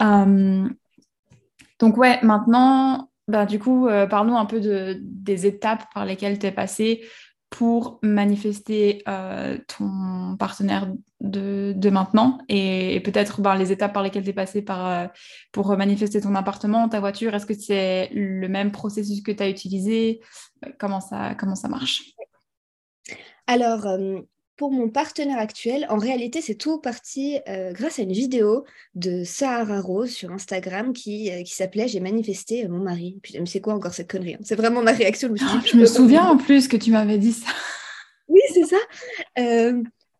[0.00, 0.68] Euh,
[1.78, 6.40] donc ouais, maintenant, bah, du coup, euh, parle-nous un peu de, des étapes par lesquelles
[6.40, 7.04] tu es passé
[7.54, 9.04] pour manifester
[9.68, 15.08] ton partenaire de, maintenant et, peut-être ben, les étapes par lesquelles tu es passé par,
[15.52, 17.32] pour manifester ton appartement, ta voiture.
[17.32, 20.20] Est-ce que c'est le même processus que tu as utilisé
[20.80, 22.02] comment ça, comment ça marche?
[23.46, 24.20] Alors, euh,
[24.56, 28.64] pour mon partenaire actuel, en réalité, c'est tout parti euh, grâce à une vidéo
[28.94, 33.18] de Sahara Rose sur Instagram qui, euh, qui s'appelait J'ai manifesté mon mari.
[33.22, 34.40] Puis, mais c'est quoi encore cette connerie hein?
[34.42, 35.28] C'est vraiment ma réaction.
[35.34, 37.48] Je me, je me souviens en plus que tu m'avais dit ça.
[38.28, 38.78] Oui, c'est ça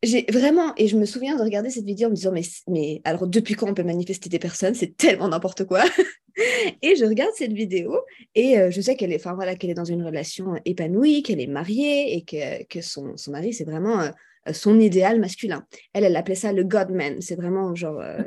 [0.04, 3.00] j'ai vraiment, et je me souviens de regarder cette vidéo en me disant, mais, mais
[3.04, 4.74] alors depuis quand on peut manifester des personnes?
[4.74, 5.82] C'est tellement n'importe quoi.
[6.82, 7.98] et je regarde cette vidéo
[8.34, 11.40] et euh, je sais qu'elle est, enfin voilà, qu'elle est dans une relation épanouie, qu'elle
[11.40, 14.10] est mariée et que, que son, son mari, c'est vraiment euh,
[14.52, 15.66] son idéal masculin.
[15.92, 17.20] Elle, elle appelait ça le God-man.
[17.20, 18.18] C'est vraiment genre euh,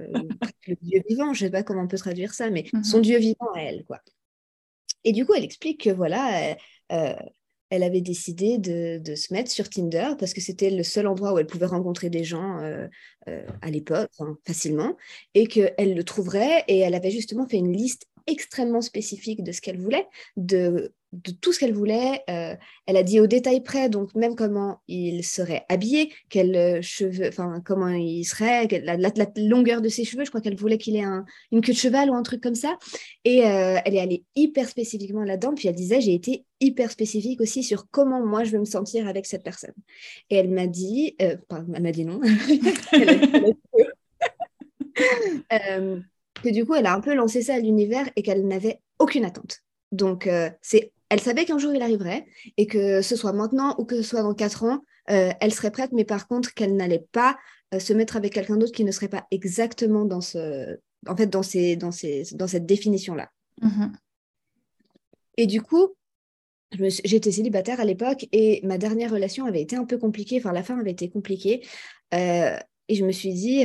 [0.67, 1.33] le dieu vivant.
[1.33, 3.03] Je sais pas comment on peut traduire ça, mais son mhm.
[3.03, 3.99] dieu vivant à elle, quoi.
[5.03, 6.55] Et du coup, elle explique que voilà,
[7.69, 11.39] elle avait décidé de, se mettre sur Tinder parce que c'était le seul endroit où
[11.39, 12.87] elle pouvait rencontrer des gens euh,
[13.27, 14.09] euh, à l'époque,
[14.45, 14.95] facilement,
[15.33, 16.63] et qu'elle le trouverait.
[16.67, 20.05] Et elle avait justement fait une liste extrêmement spécifique de ce qu'elle voulait,
[21.13, 22.21] de tout ce qu'elle voulait.
[22.29, 26.81] Euh, elle a dit au détail près, donc même comment il serait habillé, quels euh,
[26.81, 30.25] cheveux, enfin comment il serait, la, la, longueur de ses cheveux.
[30.25, 31.05] Je crois qu'elle voulait qu'il ait
[31.51, 32.77] une queue de cheval ou un truc comme ça.
[33.23, 35.53] Et euh, elle est allée hyper spécifiquement là-dedans.
[35.55, 39.07] Puis elle disait, j'ai été hyper spécifique aussi sur comment moi je veux me sentir
[39.07, 39.75] avec cette personne.
[40.29, 42.19] Et elle m'a dit, elle m'a dit non.
[46.43, 49.25] que du coup, elle a un peu lancé ça à l'univers et qu'elle n'avait aucune
[49.25, 49.61] attente.
[49.91, 50.29] Donc,
[50.61, 52.25] c'est elle savait qu'un jour il arriverait
[52.57, 55.71] et que ce soit maintenant ou que ce soit dans quatre ans, euh, elle serait
[55.71, 57.37] prête, mais par contre qu'elle n'allait pas
[57.73, 61.27] euh, se mettre avec quelqu'un d'autre qui ne serait pas exactement dans ce, en fait,
[61.27, 63.29] dans ces, dans ces, dans cette définition-là.
[63.61, 63.91] Mm-hmm.
[65.37, 65.95] Et du coup,
[66.71, 70.37] j'étais célibataire à l'époque et ma dernière relation avait été un peu compliquée.
[70.39, 71.65] Enfin, la fin avait été compliquée
[72.13, 72.57] euh,
[72.89, 73.63] et je me suis dit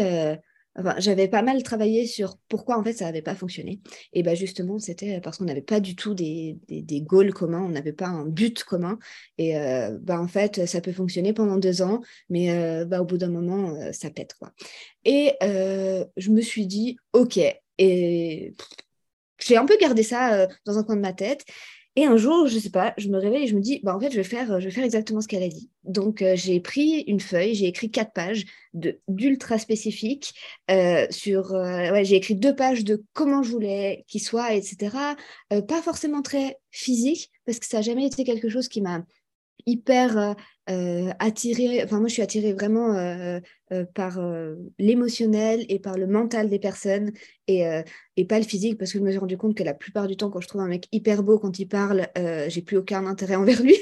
[0.99, 3.81] j'avais pas mal travaillé sur pourquoi en fait ça n'avait pas fonctionné.
[4.13, 7.69] Et bah justement, c'était parce qu'on n'avait pas du tout des, des, goals communs, on
[7.69, 8.99] n'avait pas un but commun.
[9.39, 13.05] Et euh, bah, en fait, ça peut fonctionner pendant deux ans, mais euh, bah, au
[13.05, 14.35] bout d'un moment, euh, ça pète.
[14.39, 14.53] Quoi.
[15.05, 17.39] Et je me suis dit, OK.
[17.79, 18.55] Et
[19.41, 21.45] j'ai un peu gardé ça dans un coin de ma tête.
[21.94, 24.00] Et un jour, je sais pas, je me réveille et je me dis, bah, en
[24.00, 25.70] fait, je vais faire, je vais faire exactement ce qu'elle a dit.
[25.85, 28.46] Donc, euh, j'ai pris une feuille, j'ai écrit quatre pages
[29.09, 30.33] d'ultra spécifiques
[30.70, 34.96] euh, sur, euh, ouais, j'ai écrit deux pages de comment je voulais qu'il soit, etc.
[35.68, 39.05] pas forcément très physique, parce que ça n'a jamais été quelque chose qui m'a
[39.66, 40.35] hyper euh,
[40.70, 43.40] euh, attirée, enfin moi je suis attirée vraiment euh,
[43.94, 44.20] par
[44.79, 47.12] l'émotionnel et par le mental des personnes
[47.48, 47.64] et,
[48.16, 50.16] et, pas le physique parce que je me suis rendu compte que la plupart du
[50.16, 52.09] temps quand je trouve un mec hyper beau quand il parle,
[52.48, 53.77] j'ai plus aucun intérêt envers lui.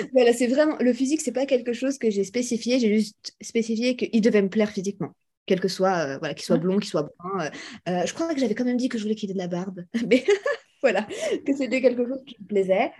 [0.12, 3.94] voilà, c'est vraiment le physique, c'est pas quelque chose que j'ai spécifié, j'ai juste spécifié
[3.96, 5.12] qu'il devait me plaire physiquement
[5.44, 7.50] quel que soit, voilà, qu'il soit blond, qu'il soit brun.
[7.86, 9.84] je crois que j'avais quand même dit que je voulais qu'il ait de la barbe,
[10.08, 10.24] mais
[10.82, 11.06] voilà,
[11.44, 12.92] que c'était quelque chose qui me plaisait.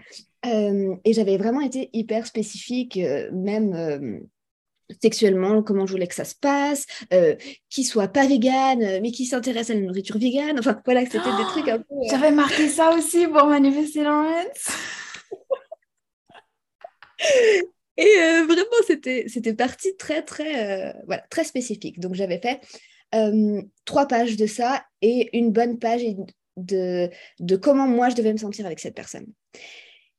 [0.46, 4.18] Euh, et j'avais vraiment été hyper spécifique, euh, même euh,
[5.02, 6.86] sexuellement, comment je voulais que ça se passe,
[7.68, 10.58] qui soit pas vegan, mais qui s'intéresse à la nourriture vegan.
[10.58, 11.84] Enfin, voilà, c'était des trucs un peu.
[12.08, 14.68] J'avais marqué ça aussi pour manifester Lawrence.
[17.98, 21.98] Et vraiment, c'était, c'était parti très, très, voilà, très spécifique.
[21.98, 22.60] Donc, j'avais fait
[23.86, 26.02] trois pages de ça et une bonne page
[26.56, 29.26] de, de comment moi je devais me sentir avec cette personne.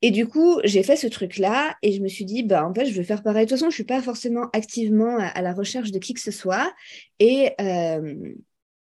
[0.02, 2.86] Et du coup, j'ai fait ce truc-là et je me suis dit, bah, en fait,
[2.86, 3.46] je vais faire pareil.
[3.46, 6.20] De toute façon, je ne suis pas forcément activement à, la recherche de qui que
[6.20, 6.72] ce soit.
[7.20, 8.16] Et euh,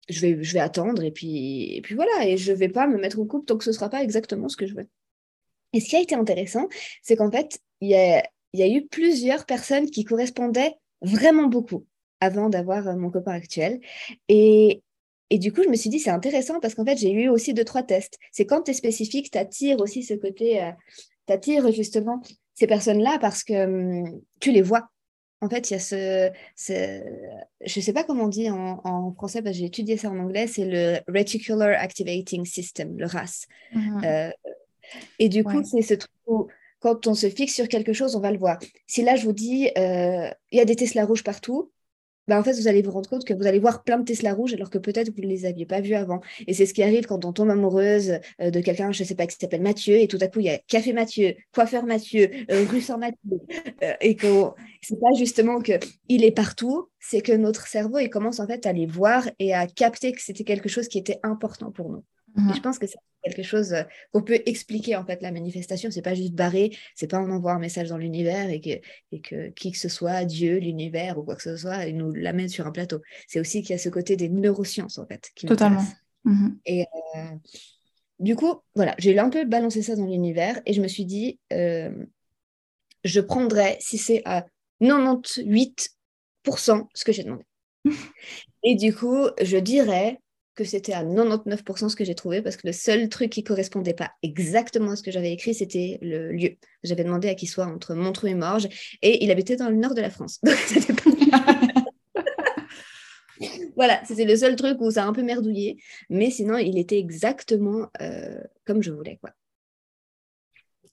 [0.08, 1.02] je, vais, je vais attendre.
[1.04, 2.26] Et puis, et puis voilà.
[2.26, 4.02] Et je ne vais pas me mettre en couple tant que ce ne sera pas
[4.02, 4.88] exactement ce que je veux.
[5.74, 6.68] Et ce qui a été intéressant,
[7.02, 8.22] c'est qu'en fait, il y a,
[8.54, 11.84] y a eu plusieurs personnes qui correspondaient vraiment beaucoup
[12.20, 13.80] avant d'avoir euh, mon copain actuel.
[14.28, 14.82] Et,
[15.32, 17.54] Et du coup, je me suis dit, c'est intéressant parce qu'en fait, j'ai eu aussi
[17.54, 18.18] deux, trois tests.
[18.32, 20.70] C'est quand tu es spécifique, tu attires aussi ce côté, euh,
[21.26, 22.20] tu attires justement
[22.52, 24.90] ces personnes-là parce que hum, tu les vois.
[25.40, 26.30] En fait, il y a ce,
[26.68, 30.18] je ne sais pas comment on dit en, français, parce que j'ai étudié ça en
[30.18, 33.46] anglais, c'est le Reticular Activating System, le RAS.
[33.72, 34.02] Mhm.
[34.04, 34.30] Euh,
[35.18, 36.46] et du coup, c'est ce truc où
[36.80, 38.58] quand on se fixe sur quelque chose, on va le voir.
[38.86, 41.72] Si là, je vous dis, euh, il y a des Tesla rouges partout,
[42.28, 44.32] bah, en fait, vous allez vous rendre compte que vous allez voir plein de Tesla
[44.34, 46.20] rouges alors que peut-être vous ne les aviez pas vus avant.
[46.46, 49.14] Et c'est ce qui arrive quand on tombe amoureuse euh, de quelqu'un, je ne sais
[49.14, 52.30] pas, qui s'appelle Mathieu, et tout à coup, il y a Café Mathieu, Coiffeur Mathieu,
[52.50, 53.40] euh, Rue Sans Mathieu.
[53.82, 54.26] Euh, et que
[54.80, 58.72] c'est pas justement qu'il est partout, c'est que notre cerveau, il commence en fait à
[58.72, 62.04] les voir et à capter que c'était quelque chose qui était important pour nous.
[62.50, 63.82] Et je pense que c'est quelque chose euh,
[64.12, 65.90] qu'on peut expliquer en fait la manifestation.
[65.90, 68.80] C'est pas juste barré, c'est pas on envoie un message dans l'univers et que,
[69.12, 72.12] et que qui que ce soit, Dieu, l'univers ou quoi que ce soit, il nous
[72.12, 73.00] l'amène sur un plateau.
[73.28, 75.30] C'est aussi qu'il y a ce côté des neurosciences en fait.
[75.34, 75.84] Qui Totalement.
[76.24, 76.58] Mhm.
[76.66, 77.36] Et euh,
[78.18, 81.38] du coup, voilà, j'ai un peu balancé ça dans l'univers et je me suis dit,
[81.52, 81.90] euh,
[83.04, 84.46] je prendrais si c'est à
[84.80, 87.44] 98% ce que j'ai demandé.
[88.62, 90.20] et du coup, je dirais
[90.54, 93.94] que c'était à 99% ce que j'ai trouvé parce que le seul truc qui correspondait
[93.94, 96.56] pas exactement à ce que j'avais écrit, c'était le lieu.
[96.82, 98.68] J'avais demandé à qu'il soit entre Montreux et Morges
[99.02, 100.40] et il habitait dans le nord de la France.
[103.76, 105.78] voilà, c'était le seul truc où ça a un peu merdouillé,
[106.10, 109.18] mais sinon il était exactement euh, comme je voulais.
[109.20, 109.30] quoi.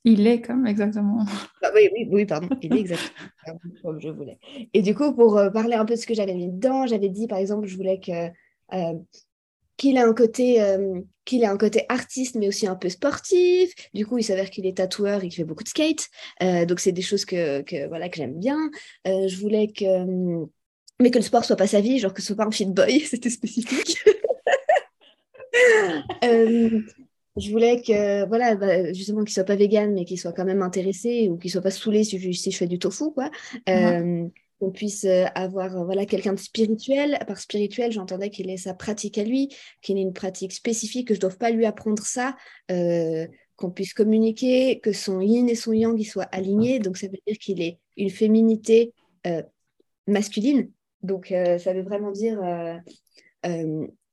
[0.06, 1.26] Il est comme exactement.
[1.62, 2.48] Ah oui, oui, oui, pardon.
[2.62, 4.39] Il est exactement comme je voulais.
[4.74, 7.10] Et du coup, pour euh, parler un peu de ce que j'avais mis dedans, j'avais
[7.10, 8.30] dit, par exemple, je voulais que
[8.74, 8.93] euh,
[9.80, 13.74] qu'il a un côté euh, qu'il a un côté artiste mais aussi un peu sportif.
[13.94, 16.10] Du coup il s'avère qu'il est tatoueur et qu'il fait beaucoup de skate.
[16.44, 18.70] Euh, donc c'est des choses que, que voilà que j'aime bien.
[19.08, 20.46] Euh, je voulais que
[21.02, 22.65] mais que le sport soit pas sa vie genre que ce soit pas un fit
[22.65, 23.98] boy c'était spécifique.
[27.38, 30.62] Je voulais que voilà bah, justement qu'il soit pas vegan mais qu'il soit quand même
[30.62, 33.32] intéressé ou qu'il soit pas saoulé si je, si je fais du tofu quoi
[34.60, 37.17] qu'on puisse euh, avoir euh, voilà, quelqu'un de spirituel.
[37.28, 39.50] Par spirituel, j'entendais qu'il ait sa pratique à lui,
[39.82, 42.36] qu'il ait une pratique spécifique, que je ne doive pas lui apprendre ça,
[42.72, 46.80] euh, qu'on puisse communiquer, que son yin et son yang soient alignés.
[46.80, 48.93] Donc, ça veut dire qu'il ait une féminité
[50.08, 50.72] masculine.
[51.04, 52.39] Donc, ça veut vraiment dire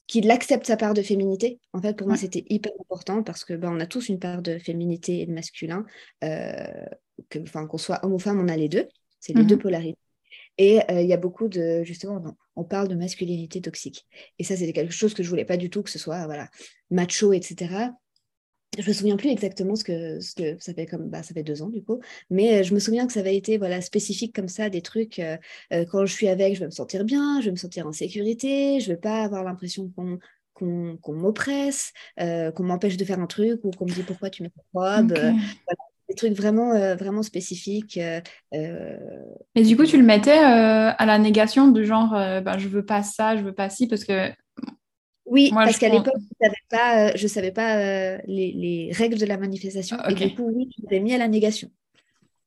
[0.08, 1.60] qu'il accepte sa part de féminité.
[1.72, 4.42] En fait, pour moi, c'était hyper important parce que ben, on a tous une part
[4.42, 5.86] de féminité et de masculin.
[6.20, 8.88] que, qu'on soit homme ou femme, on a les deux.
[9.20, 10.05] C'est les deux mmh polarités.
[10.58, 12.22] Et euh, il y a beaucoup de, justement,
[12.54, 14.06] on parle de masculinité toxique.
[14.38, 16.48] Et ça, c'était quelque chose que je voulais pas du tout, que ce soit voilà,
[16.90, 17.90] macho, etc.
[18.78, 21.42] Je me souviens plus exactement ce que, ce que ça fait comme bah, ça fait
[21.42, 24.34] deux ans du coup, mais euh, je me souviens que ça avait été voilà spécifique
[24.34, 25.18] comme ça des trucs.
[25.18, 25.36] Euh,
[25.90, 28.80] quand je suis avec, je vais me sentir bien, je vais me sentir en sécurité,
[28.80, 30.18] je vais pas avoir l'impression qu'on
[30.52, 34.48] qu'on m'oppresse, qu'on m'empêche de faire un truc ou qu'on me dit pourquoi tu mets
[34.48, 35.12] ta robe
[36.08, 37.98] des trucs vraiment, euh, vraiment spécifiques.
[37.98, 38.20] Euh,
[38.54, 38.96] euh,
[39.54, 43.02] Et du coup, tu le mettais à la négation de genre, ben, je veux pas
[43.02, 44.30] ça, je veux pas ci, parce que.
[45.24, 46.14] Oui, parce qu'à l'époque,
[46.70, 49.96] je ne savais pas, les, les, règles de la manifestation.
[50.08, 51.68] Et du coup, oui, tu l'avais mis à la négation.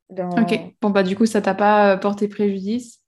[0.10, 3.00] Ok, bon, bah du coup, ça t'a pas porté préjudice?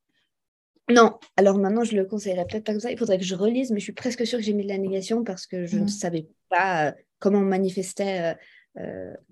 [0.89, 2.91] Non, alors maintenant je le conseillerais peut-être pas comme ça.
[2.91, 4.77] Il faudrait que je relise, mais je suis presque sûre que j'ai mis de la
[4.77, 5.87] négation parce que je ne mmh.
[5.87, 8.35] savais pas comment on manifestait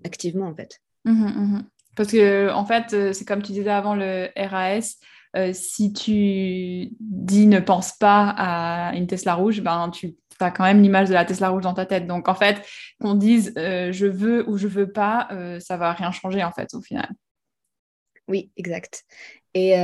[0.02, 0.80] activement en fait.
[1.04, 1.62] Mmh mmh
[1.96, 4.96] Parce que, en fait, euh, c'est comme tu disais avant le RAS,
[5.36, 10.64] euh, si tu dis ne pense pas à une Tesla rouge, ben, tu as quand
[10.64, 12.06] même l'image de la Tesla rouge dans ta tête.
[12.06, 12.66] Donc, en fait,
[13.00, 15.28] qu'on dise euh, je veux ou je veux pas,
[15.60, 17.08] ça va rien changer, en fait, au final.
[18.28, 19.04] Oui, exact.
[19.54, 19.74] Et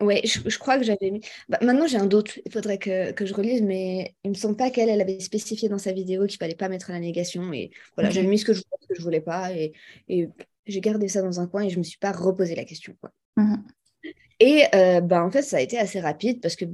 [0.00, 1.20] Ouais, je, crois que j'avais mis.
[1.48, 2.38] Bah, maintenant, j'ai un doute.
[2.46, 5.78] Il faudrait que, je relise, mais il me semble pas qu'elle elle avait spécifié dans
[5.78, 7.52] sa vidéo qu'il fallait pas mettre la négation.
[7.52, 9.52] Et voilà, j'avais mis ce que je voulais, ce que je voulais pas.
[9.52, 9.72] Et,
[10.66, 12.94] j'ai gardé ça dans un coin et je me suis pas reposé la question.
[13.00, 13.10] Quoi.
[13.36, 13.56] Mmh
[14.40, 16.64] et euh, bah, en fait, ça a été assez rapide parce que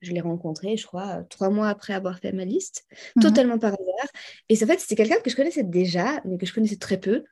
[0.00, 3.74] je l'ai rencontré, je crois, trois mois après avoir fait ma liste, mmh totalement par
[3.74, 4.08] hasard.
[4.48, 7.22] Et en fait, c'était quelqu'un que je connaissais déjà, mais que je connaissais très peu.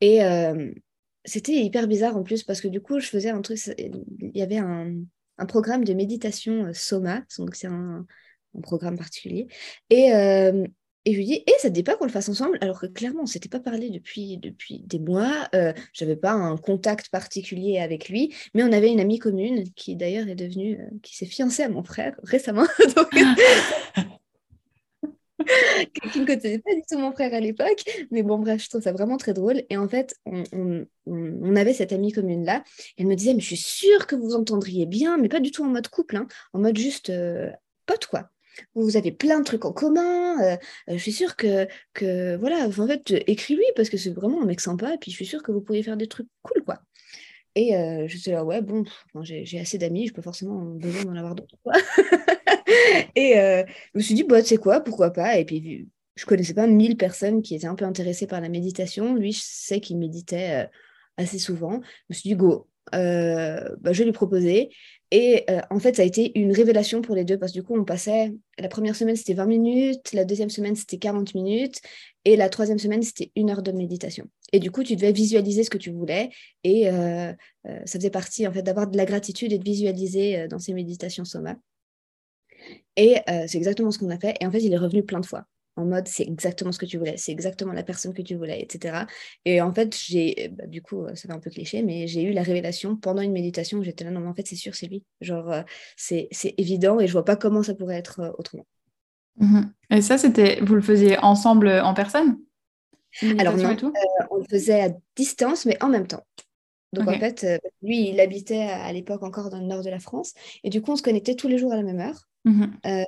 [0.00, 0.70] Et, euh,
[1.26, 4.42] c'était hyper bizarre en plus parce que du coup, je faisais un truc, il y
[4.42, 4.94] avait un,
[5.48, 8.06] programme de méditation euh, Soma, donc c'est un,
[8.62, 9.48] programme particulier.
[9.90, 10.66] Et, euh,
[11.04, 12.56] et je lui dis, et ça te dit pas qu'on le fasse ensemble?
[12.62, 16.16] Alors que clairement, on ne s'était pas parlé depuis, depuis des mois, euh, je n'avais
[16.16, 20.34] pas un contact particulier avec lui, mais on avait une amie commune qui d'ailleurs est
[20.34, 22.66] devenue, qui s'est fiancée à mon frère récemment.
[22.96, 23.10] donc,
[26.12, 27.84] qui ne connaissait pas du tout mon frère à l'époque.
[28.10, 29.62] Mais bon, bref, je trouve ça vraiment très drôle.
[29.70, 30.86] Et en fait, on,
[31.56, 32.64] avait cette amie commune-là.
[32.98, 35.64] Elle me disait, mais je suis sûre que vous entendriez bien, mais pas du tout
[35.64, 37.50] en mode couple, hein, en mode juste euh,
[37.86, 38.30] pote, quoi.
[38.74, 40.58] vous avez plein de trucs en commun.
[40.88, 44.60] je suis sûre que, que voilà, en fait, écris-lui parce que c'est vraiment un mec
[44.60, 44.94] sympa.
[44.94, 46.80] Et puis, je suis sûre que vous pourriez faire des trucs cool, quoi.
[47.56, 47.72] Et
[48.06, 48.84] je suis là, ouais, bon,
[49.22, 51.56] j'ai assez d'amis, je peux forcément besoin d'en avoir d'autres.
[53.16, 55.38] et je me suis dit, bah, tu sais quoi, pourquoi pas?
[55.38, 59.14] Et puis, je connaissais pas mille personnes qui étaient un peu intéressées par la méditation.
[59.14, 60.68] Lui, je sais qu'il méditait
[61.16, 61.80] assez souvent.
[61.82, 64.70] Je me suis dit, go, euh, bah, je lui proposé.
[65.12, 67.62] Et euh, en fait, ça a été une révélation pour les deux parce que du
[67.62, 71.80] coup, on passait, la première semaine, c'était 20 minutes, la deuxième semaine, c'était 40 minutes,
[72.24, 74.26] et la troisième semaine, c'était une heure de méditation.
[74.52, 76.30] Et du coup, tu devais visualiser ce que tu voulais,
[76.64, 77.32] et euh,
[77.84, 81.24] ça faisait partie, en fait, d'avoir de la gratitude et de visualiser dans ces méditations
[81.24, 81.56] soma.
[82.96, 83.16] Et
[83.46, 84.36] c'est exactement ce qu'on a fait.
[84.40, 86.86] Et en fait, il est revenu plein de fois en mode c'est exactement ce que
[86.86, 89.04] tu voulais, c'est exactement la personne que tu voulais, etc.
[89.44, 92.32] Et en fait, j'ai, bah, du coup, ça fait un peu cliché, mais j'ai eu
[92.32, 95.04] la révélation pendant une méditation, j'étais là, non, mais en fait, c'est sûr, c'est lui.
[95.20, 95.62] Genre, euh,
[95.96, 98.66] c'est, évident et je vois pas comment ça pourrait être euh, autrement.
[99.36, 102.38] Mmh et ça, c'était, vous le faisiez ensemble en personne?
[103.38, 103.90] Alors non, euh,
[104.30, 106.26] on le faisait à distance, mais en même temps.
[106.92, 107.46] Donc en fait,
[107.82, 110.32] lui, il habitait à l'époque encore dans le nord de la France.
[110.64, 112.26] Et du coup, on se connectait tous les jours à la même heure.
[112.46, 113.02] Mmh euh,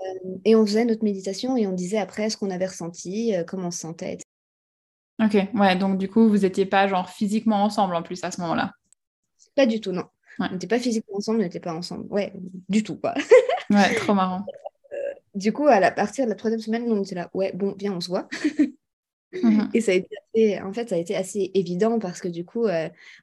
[0.44, 3.68] et on faisait notre méditation et on disait après ce qu'on avait ressenti, euh, comment
[3.68, 4.18] on se sentait.
[5.22, 8.40] Ok, ouais, donc du coup, vous n'étiez pas genre physiquement ensemble en plus à ce
[8.40, 8.72] moment-là
[9.54, 10.04] Pas du tout, non.
[10.40, 12.06] On n'était pas physiquement ensemble, on n'était pas ensemble.
[12.10, 12.32] Ouais,
[12.68, 13.14] du tout, quoi.
[13.70, 14.44] ouais, trop marrant.
[14.92, 14.96] Euh,
[15.36, 17.92] du coup, à la partir de la troisième semaine, on était là, ouais, bon, bien,
[17.92, 18.28] on se voit.
[19.30, 22.28] Mmh et ça a été assez, en fait, ça a été assez évident parce que
[22.28, 22.66] du coup,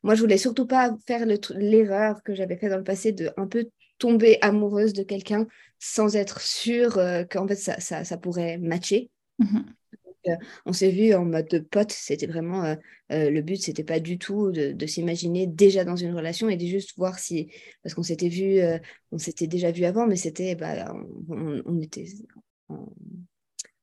[0.04, 3.48] moi, je voulais surtout pas faire l'erreur que j'avais fait dans le passé de un
[3.48, 5.48] peu tomber amoureuse de quelqu'un
[5.80, 9.10] sans être sûre euh, qu'en fait ça, ça, ça, pourrait matcher.
[9.40, 9.66] Mhm.
[10.28, 12.76] Euh, on s'est vu en mode pote, c'était vraiment euh,
[13.30, 16.98] le but, c'était pas du tout de, s'imaginer déjà dans une relation et de juste
[16.98, 17.52] voir si,
[17.84, 18.60] parce qu'on s'était vu,
[19.12, 20.92] on s'était déjà vu avant, mais c'était, bah,
[21.30, 22.08] on, était
[22.70, 22.88] en,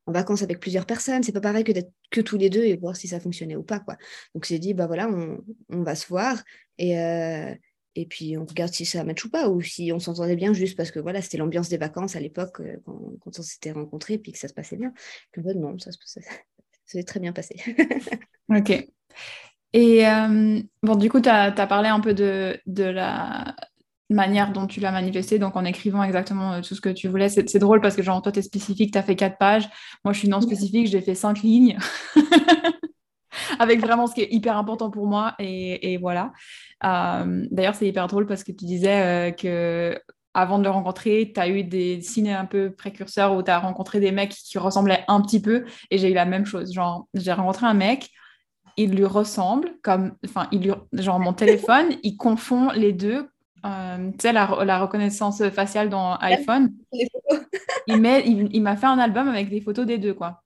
[0.07, 2.97] vacances avec plusieurs personnes, c'est pas pareil que d'être que tous les deux et voir
[2.97, 3.97] si ça fonctionnait ou pas quoi.
[4.35, 5.39] Donc j'ai dit bah voilà, on,
[5.69, 6.43] on, va se voir
[6.79, 6.97] et
[7.95, 10.77] et puis on regarde si ça match ou pas, ou si on s'entendait bien juste
[10.77, 12.79] parce que voilà, c'était l'ambiance des vacances à l'époque euh,
[13.21, 14.93] quand, on s'était rencontrés, puis que ça se passait bien.
[15.31, 15.91] Puis en non, ça,
[16.87, 17.57] s'est très bien passé.
[18.49, 18.89] ok.
[19.75, 23.57] Et euh, bon, du coup, tu as, parlé un peu de, de la
[24.13, 27.29] manière dont tu l'as manifesté, donc en écrivant exactement euh, tout ce que tu voulais.
[27.29, 29.69] C'est drôle parce que, genre, toi, tu es spécifique, tu as fait quatre pages.
[30.05, 31.79] Moi, je suis non spécifique, j'ai fait cinq lignes.
[33.59, 35.35] avec vraiment ce qui est hyper important pour moi.
[35.39, 36.33] Et, voilà.
[36.85, 39.99] Euh, d'ailleurs, c'est hyper drôle parce que tu disais euh, que
[40.35, 43.59] avant de le rencontrer, tu as eu des signes un peu précurseurs où tu as
[43.59, 45.65] rencontré des mecs qui ressemblaient un petit peu.
[45.91, 46.73] Et j'ai eu la même chose.
[46.73, 48.11] Genre, j'ai rencontré un mec,
[48.77, 53.29] il lui ressemble, comme, enfin, il lui, genre mon téléphone, il confond les deux.
[53.65, 56.73] Euh, tu sais, la, reconnaissance faciale dans iPhone.
[57.87, 60.43] il m'a il, il fait un album avec des photos des deux, quoi.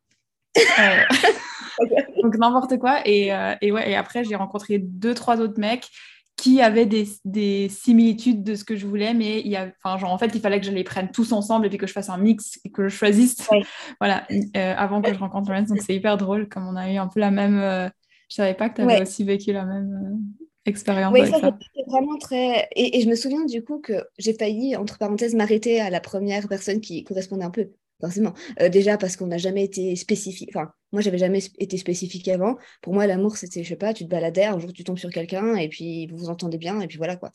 [2.22, 3.06] Donc n'importe quoi.
[3.06, 5.88] Et, euh, et, ouais, et après, j'ai rencontré deux, trois autres mecs
[6.36, 10.12] qui avaient des, des, similitudes de ce que je voulais, mais il y a, genre,
[10.12, 12.10] en fait, il fallait que je les prenne tous ensemble et puis que je fasse
[12.10, 13.36] un mix et que je choisisse,
[14.00, 15.68] voilà, euh, avant que je rencontre Lorenz.
[15.68, 17.58] Donc, c'est hyper drôle, comme on a eu un peu la même.
[17.58, 17.88] Euh,
[18.28, 20.18] je savais pas que tu avais aussi vécu la même
[20.66, 21.12] expérience.
[21.12, 22.68] Oui, ça, c'était vraiment très.
[22.74, 26.00] Et, et, je me souviens du coup que j'ai failli, entre parenthèses, m'arrêter à la
[26.00, 28.34] première personne qui correspondait un peu forcément.
[28.60, 30.50] Euh, déjà parce qu'on n'a jamais été spécifique.
[30.54, 32.56] Enfin, moi, j'avais jamais été spécifique avant.
[32.82, 35.10] Pour moi, l'amour, c'était, je sais pas, tu te baladais, un jour tu tombes sur
[35.10, 37.32] quelqu'un et puis vous vous entendez bien et puis voilà quoi.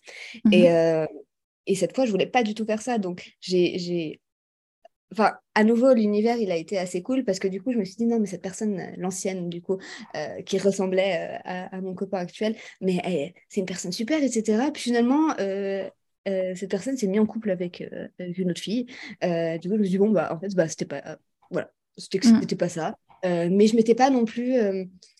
[0.52, 0.66] Et, mhm.
[0.68, 1.06] euh,
[1.68, 2.98] et cette fois, je voulais pas du tout faire ça.
[2.98, 4.21] Donc, j'ai.
[5.12, 7.84] Enfin, à nouveau, l'univers, il a été assez cool parce que du coup, je me
[7.84, 9.78] suis dit, non, mais cette personne, l'ancienne, du coup,
[10.16, 14.70] euh, qui ressemblait à, mon copain actuel, mais c'est une personne super, etc.
[14.74, 15.36] Puis finalement,
[16.28, 18.86] euh, cette personne s'est mise en couple avec, euh, une autre fille.
[19.24, 21.18] Euh, du coup, je me suis dit, bon, bah, en fait, bah, c'était pas,
[21.50, 22.58] voilà, c'était, mm.
[22.58, 22.96] pas ça.
[23.24, 24.56] mais je m'étais pas non plus,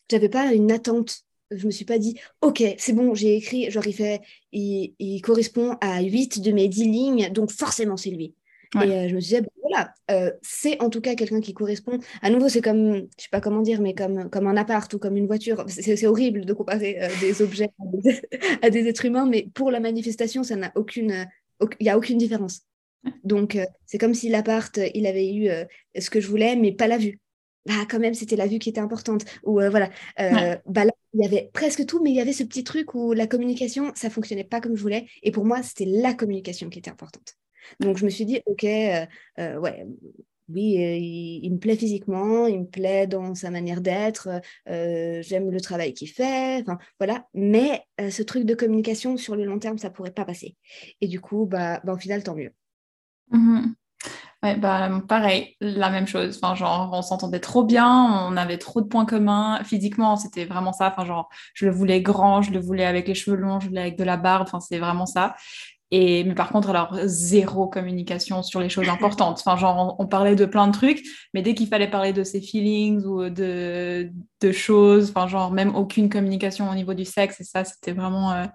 [0.10, 1.22] j'avais pas une attente.
[1.54, 4.22] Je me suis pas dit, ok, c'est bon, j'ai écrit, genre, il, fait,
[4.54, 8.36] il, il correspond à 8 de mes 10 lignes, donc forcément, c'est lui.
[8.80, 9.94] Et je me disais, voilà,
[10.42, 12.00] c'est en tout cas quelqu'un qui correspond.
[12.22, 15.00] À nouveau, c'est comme, je sais pas comment dire, mais comme, comme un appart ou
[15.00, 15.66] comme une voiture.
[15.68, 17.70] C'est horrible de comparer des objets
[18.62, 21.28] à des, êtres humains, mais pour la manifestation, ça n'a aucune,
[21.62, 22.62] il n'y a aucune différence.
[23.24, 25.50] Donc, c'est comme si l'appart, il avait eu
[26.00, 27.20] ce que je voulais, mais pas la vue.
[27.66, 29.26] Bah, quand même, c'était la vue qui était importante.
[29.44, 29.90] Ou voilà.
[30.18, 33.12] Bah, là, il y avait presque tout, mais il y avait ce petit truc où
[33.12, 35.08] la communication, ça fonctionnait pas comme je voulais.
[35.24, 37.36] Et pour moi, c'était la communication qui était importante.
[37.80, 39.06] Donc je me suis dit, ok, euh,
[39.40, 39.86] euh, ouais,
[40.50, 44.30] oui, euh, il, me plaît physiquement, il me plaît dans sa manière d'être,
[44.68, 46.66] j'aime le travail qu'il fait,
[47.00, 47.28] voilà.
[47.34, 50.58] Mais ce truc de communication sur le long terme, ça pourrait pas passer.
[51.00, 52.52] Et du coup, bah, bah au final, tant mieux.
[53.32, 53.74] Mmh
[54.44, 56.40] Ouais, bah, pareil, la même chose.
[56.42, 59.64] Enfin, genre, on s'entendait trop bien, on avait trop de points communs.
[59.64, 60.88] Physiquement, c'était vraiment ça.
[60.92, 63.70] Enfin, genre, je le voulais grand, je le voulais avec les cheveux longs, je le
[63.70, 64.48] voulais avec de la barbe.
[64.48, 65.36] Enfin, c'est vraiment ça.
[65.92, 69.40] Et, mais par contre, alors, zéro communication sur les choses importantes.
[69.46, 72.40] Enfin, genre, on, parlait de plein de trucs, mais dès qu'il fallait parler de ses
[72.40, 77.44] feelings ou de, de choses, enfin, genre, même aucune communication au niveau du sexe, et
[77.44, 78.46] ça, c'était vraiment euh,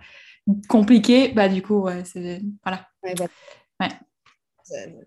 [0.69, 1.29] compliqué.
[1.29, 2.41] Bah, du coup, ouais, c'est.
[2.65, 2.87] Voilà.
[3.03, 3.15] Ouais,
[3.81, 3.89] ouais.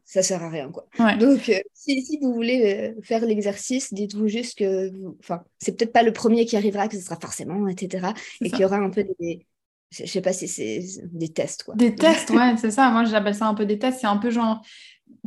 [0.06, 0.88] Ça, sert à rien, quoi.
[1.18, 5.92] Donc, euh, si, si, vous voulez euh, faire l'exercice, dites-vous juste que, enfin, c'est peut-être
[5.92, 8.14] pas le premier qui arrivera, que ce sera forcément, etc.
[8.40, 9.46] Et qu'il y aura un peu des,
[9.92, 11.64] je sais pas si c'est des tests.
[11.64, 11.76] Quoi.
[11.76, 12.90] Des tests, ouais, c'est ça.
[12.90, 14.00] Moi, j'appelle ça un peu des tests.
[14.02, 14.62] C'est un peu genre,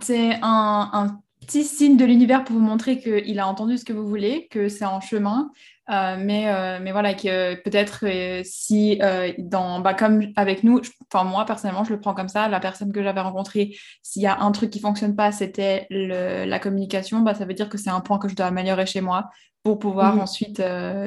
[0.00, 3.92] c'est un, un, petit signe de l'univers pour vous montrer qu'il a entendu ce que
[3.92, 5.50] vous voulez, que c'est en chemin.
[5.90, 9.00] Euh, mais, euh, mais voilà, que peut-être euh, si,
[9.38, 10.80] dans, bah, comme avec nous,
[11.12, 14.26] enfin moi personnellement, je le prends comme ça, la personne que j'avais rencontrée, s'il y
[14.26, 17.90] a un truc qui fonctionne pas, c'était la communication, bah, ça veut dire que c'est
[17.90, 19.30] un point que je dois améliorer chez moi
[19.62, 20.20] pour pouvoir mmh.
[20.20, 20.62] ensuite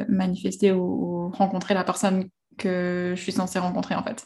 [0.09, 4.25] manifester ou, rencontrer la personne que je suis censée rencontrer en fait.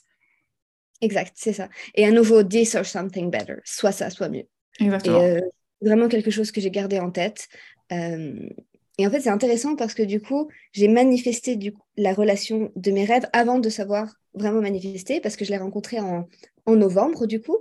[1.02, 1.70] Exact, c'est ça.
[1.96, 3.56] Et à nouveau, this or something better.
[3.64, 4.48] Soit ça, soit mieux.
[4.80, 5.22] Exactement.
[5.22, 5.42] Et, euh,
[5.82, 7.48] vraiment quelque chose que j'ai gardé en tête.
[7.92, 8.50] Euh,
[8.98, 12.92] et en fait, c'est intéressant parce que du coup, j'ai manifesté du la relation de
[12.92, 16.28] mes rêves avant de savoir vraiment manifester parce que je l'ai rencontré en,
[16.70, 17.58] en, novembre du coup.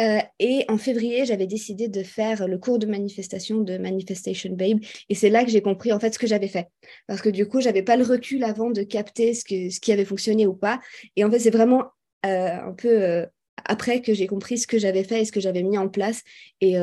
[0.00, 4.78] Euh, et en février, j'avais décidé de faire le cours de manifestation de Manifestation Babe.
[5.08, 6.68] Et c'est là que j'ai compris en fait ce que j'avais fait.
[7.06, 9.92] Parce que du coup, j'avais pas le recul avant de capter ce, que, ce qui
[9.92, 10.80] avait fonctionné ou pas.
[11.16, 11.84] Et en fait, c'est vraiment
[12.26, 13.26] euh, un peu euh,
[13.64, 16.22] après que j'ai compris ce que j'avais fait et ce que j'avais mis en place
[16.60, 16.76] et,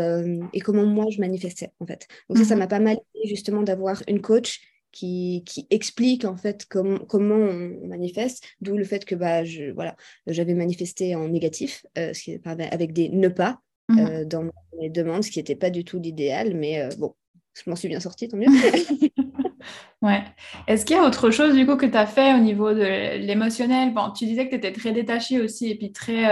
[0.54, 2.08] et, comment moi je manifestais en fait.
[2.30, 2.60] Donc ça, ça mhm.
[2.60, 4.62] m'a pas mal aidé justement d'avoir une coach
[4.92, 9.72] qui, qui, explique en fait com comment on manifeste, d'où le fait que bah, je,
[9.72, 9.96] voilà,
[10.28, 14.00] j'avais manifesté en négatif, euh, ce qui, avec des ne pas mhm.
[14.00, 14.44] euh, dans
[14.80, 17.16] mes demandes, ce qui n'était pas du tout l'idéal, mais euh, bon,
[17.54, 18.48] je m'en suis bien sortie, tant mieux.
[20.02, 20.24] ouais.
[20.68, 23.18] Est-ce qu'il y a autre chose du coup que tu as fait au niveau de
[23.18, 23.94] l'émotionnel?
[23.94, 26.26] Bon, Tu disais que tu étais très détachée aussi et puis très...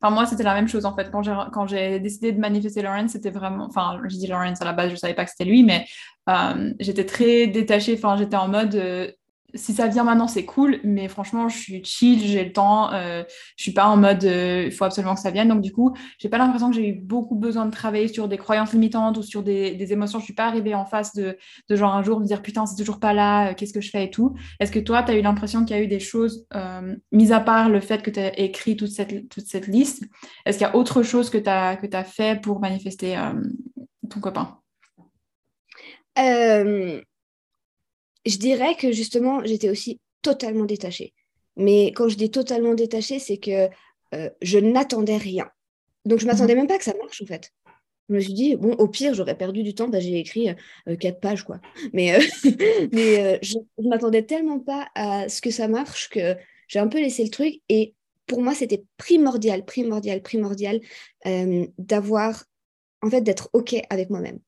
[0.00, 1.10] Enfin moi c'était la même chose en fait.
[1.10, 3.66] Quand j'ai décidé de manifester Lawrence, c'était vraiment...
[3.68, 5.84] Enfin je dis Lawrence à la base, je ne savais pas que c'était lui, mais
[6.28, 9.10] euh, j'étais très détachée, enfin j'étais en mode euh,
[9.54, 13.22] si ça vient maintenant c'est cool, mais franchement je suis chill, j'ai le temps, euh,
[13.56, 15.48] je suis pas en mode il faut absolument que ça vienne.
[15.48, 18.38] Donc du coup j'ai pas l'impression que j'ai eu beaucoup besoin de travailler sur des
[18.38, 20.18] croyances limitantes ou sur des, émotions.
[20.20, 21.36] Je suis pas arrivée en face de,
[21.68, 24.04] de, genre un jour me dire putain c'est toujours pas là, qu'est-ce que je fais
[24.04, 24.34] et tout.
[24.60, 26.46] Est-ce que toi tu as eu l'impression qu'il y a eu des choses,
[27.10, 30.04] mis à part le fait que tu as écrit toute cette, toute cette liste,
[30.46, 33.16] est-ce qu'il y a autre chose que tu as, fait pour manifester
[34.08, 34.58] ton copain?
[36.18, 37.00] Euh,
[38.26, 41.12] je dirais que justement, j'étais aussi totalement détachée.
[41.56, 43.68] Mais quand je dis totalement détachée, c'est que
[44.14, 45.48] euh, je n'attendais rien.
[46.04, 46.60] Donc, je ne m'attendais mhm.
[46.60, 47.52] même pas que ça marche, en fait.
[48.08, 50.50] Je me suis dit, bon, au pire, j'aurais perdu du temps, bah, j'ai écrit
[50.88, 51.60] euh, quatre pages, quoi.
[51.92, 52.18] Mais,
[52.92, 56.36] mais je ne m'attendais tellement pas à ce que ça marche que
[56.68, 57.60] j'ai un peu laissé le truc.
[57.68, 57.94] Et
[58.26, 60.80] pour moi, c'était primordial, primordial, primordial
[61.78, 62.44] d'avoir,
[63.02, 64.38] en fait, d'être OK avec moi-même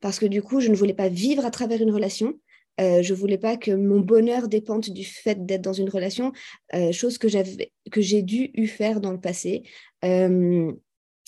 [0.00, 2.34] parce que du coup, je ne voulais pas vivre à travers une relation.
[2.80, 6.32] Euh, je voulais pas que mon bonheur dépende du fait d'être dans une relation,
[6.74, 9.62] euh, chose que j'avais, que j'ai dû eu faire dans le passé.
[10.04, 10.72] Euh,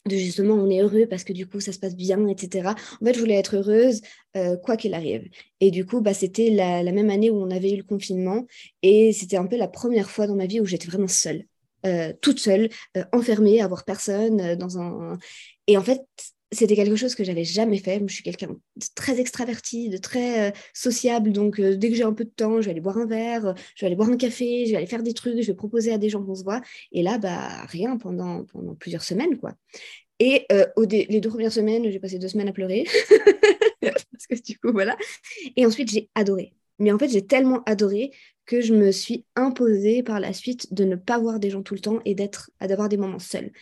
[0.07, 2.75] de justement, on est heureux parce que du coup, ça se passe bien, etc.
[3.01, 4.01] En fait, je voulais être heureuse
[4.37, 5.29] euh, quoi qu'il arrive.
[5.61, 8.47] Et du coup, bah, c'était la, même année où on avait eu le confinement
[8.83, 11.45] et c'était un peu la première fois dans ma vie où j'étais vraiment seule.
[12.23, 12.69] toute seule,
[13.13, 15.19] enfermée, à voir personne dans un.
[15.67, 16.01] Et en fait,
[16.51, 18.03] c'était quelque chose que j'avais jamais fait.
[18.07, 21.33] je suis quelqu'un de très extraverti, de très euh, sociable.
[21.33, 23.55] Donc, euh, dès que j'ai un peu de temps, je vais aller boire un verre,
[23.75, 25.93] je vais aller boire un café, je vais aller faire des trucs, je vais proposer
[25.93, 26.63] à des gens qu'on se voit.
[26.93, 29.55] Et là, bah, rien pendant, pendant plusieurs semaines, quoi.
[30.21, 32.85] Et euh, les deux premières semaines, j'ai passé deux semaines à pleurer.
[33.81, 34.97] Parce que du coup, voilà.
[35.57, 36.55] Et ensuite, j'ai adoré.
[36.79, 38.11] Mais en fait, j'ai tellement adoré
[38.47, 41.75] que je me suis imposée par la suite de ne pas voir des gens tout
[41.75, 43.53] le temps et d'être, d'avoir des moments seuls.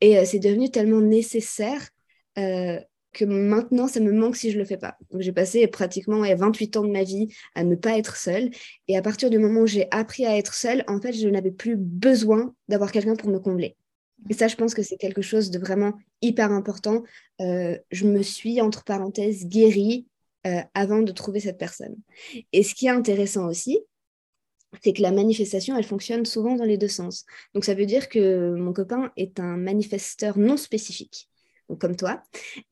[0.00, 1.88] Et c'est devenu tellement nécessaire
[2.38, 2.80] euh,
[3.16, 4.98] que maintenant, ça me manque si je ne le fais pas.
[5.18, 8.50] J'ai passé pratiquement 28 ans de ma vie à ne pas être seule.
[8.88, 11.50] Et à partir du moment où j'ai appris à être seule, en fait, je n'avais
[11.50, 13.76] plus besoin d'avoir quelqu'un pour me combler.
[14.28, 17.02] Et ça, je pense que c'est quelque chose de vraiment hyper important.
[17.40, 20.06] Euh, je me suis, entre parenthèses, guérie
[20.46, 21.96] euh, avant de trouver cette personne.
[22.52, 23.80] Et ce qui est intéressant aussi,
[24.82, 27.24] c'est que la manifestation, elle fonctionne souvent dans les deux sens.
[27.54, 31.30] Donc ça veut dire que mon copain est un manifesteur non spécifique
[31.78, 32.22] comme toi,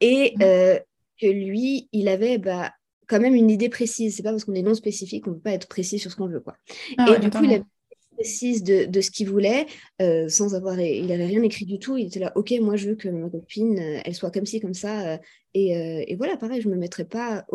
[0.00, 0.42] et mmh.
[0.42, 0.78] euh,
[1.20, 2.72] que lui, il avait bah,
[3.06, 4.16] quand même une idée précise.
[4.16, 6.16] C'est pas parce qu'on est non spécifique qu'on ne peut pas être précis sur ce
[6.16, 6.40] qu'on veut.
[6.40, 6.56] Quoi.
[6.98, 7.64] Ah et du coup, il avait
[8.14, 9.66] précise de, de ce qu'il voulait,
[10.00, 11.96] euh, sans avoir, il n'avait rien écrit du tout.
[11.96, 14.60] Il était là, ok, moi je veux que ma copine, euh, elle soit comme ci,
[14.60, 15.14] comme ça.
[15.14, 15.18] Euh,
[15.54, 15.72] et,
[16.08, 17.46] et, voilà, pareil, je me mettrais pas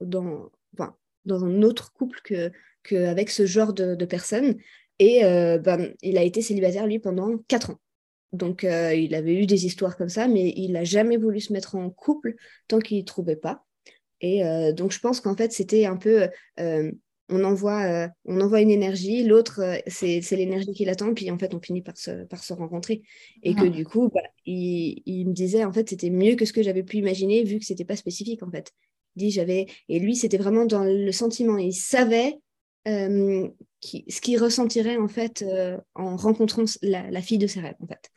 [0.00, 2.50] dans, enfin, dans un autre couple que
[2.82, 4.56] qu'avec ce genre de, de personnes.
[4.98, 7.78] Et ben, il a été célibataire, lui, pendant quatre ans.
[8.32, 11.74] Donc, il avait eu des histoires comme ça, mais il n'a jamais voulu se mettre
[11.74, 12.34] en couple
[12.68, 13.64] tant qu'il ne trouvait pas.
[14.20, 14.42] Et
[14.74, 16.28] donc, je pense qu'en fait, c'était un peu
[17.28, 21.38] on envoie, euh, on envoie une énergie, l'autre, euh, c'est, l'énergie qui l'attend, puis en
[21.38, 23.02] fait, on finit par se, par se rencontrer.
[23.42, 26.62] Et que du coup, bah, il, me disait, en fait, c'était mieux que ce que
[26.62, 28.72] j'avais pu imaginer, vu que c'était pas spécifique, en fait.
[29.16, 29.66] dit, j'avais...
[29.88, 31.58] Et lui, c'était vraiment dans le sentiment.
[31.58, 32.36] Il savait
[32.86, 33.48] euh,
[33.82, 35.44] ce qu'il ressentirait, en fait,
[35.94, 38.10] en rencontrant la, fille de ses rêves, en fait.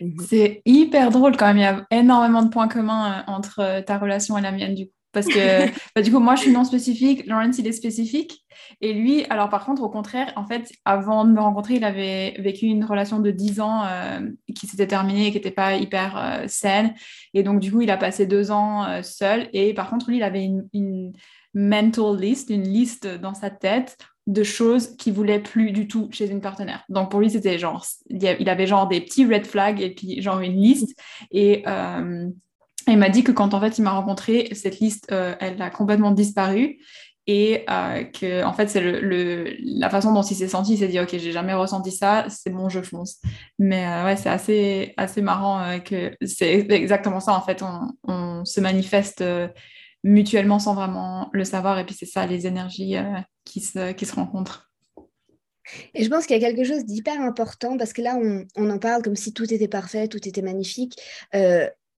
[0.00, 0.16] Mhm.
[0.28, 1.58] C'est hyper drôle quand même.
[1.58, 4.92] Il y a énormément de points communs entre ta relation et la mienne, du coup.
[5.12, 8.44] Parce que bah, du coup, moi, je suis non spécifique, Lawrence, il est spécifique.
[8.80, 12.34] Et lui, alors par contre, au contraire, en fait, avant de me rencontrer, il avait
[12.38, 14.20] vécu une relation de 10 ans euh,
[14.54, 16.94] qui s'était terminée et qui n'était pas hyper euh, saine.
[17.34, 19.48] Et donc, du coup, il a passé deux ans euh, seul.
[19.52, 21.12] Et par contre, lui, il avait une, une,
[21.54, 23.96] mental list, une liste dans sa tête
[24.28, 26.84] de choses qu'il voulait plus du tout chez une partenaire.
[26.88, 30.38] Donc pour lui, c'était genre, il avait genre des petits red flags et puis genre
[30.40, 30.96] une liste.
[31.32, 31.64] Et
[32.88, 35.70] il m'a dit que quand en fait il m'a rencontré, cette liste, euh, elle a
[35.70, 36.78] complètement disparu
[37.26, 40.74] et euh, que en fait c'est le, la façon dont il s'est senti.
[40.74, 43.20] Il s'est dit ok, j'ai jamais ressenti ça, c'est bon, je fonce.
[43.58, 47.62] Mais euh, ouais, c'est assez assez marrant que c'est exactement ça en fait.
[47.62, 49.22] On, se manifeste
[50.08, 52.96] mutuellement sans vraiment le savoir et puis c'est ça les énergies
[53.44, 54.70] qui se qui se rencontrent.
[55.94, 58.70] Et je pense qu'il y a quelque chose d'hyper important parce que là, on, on,
[58.70, 60.98] en parle comme si tout était parfait, tout était magnifique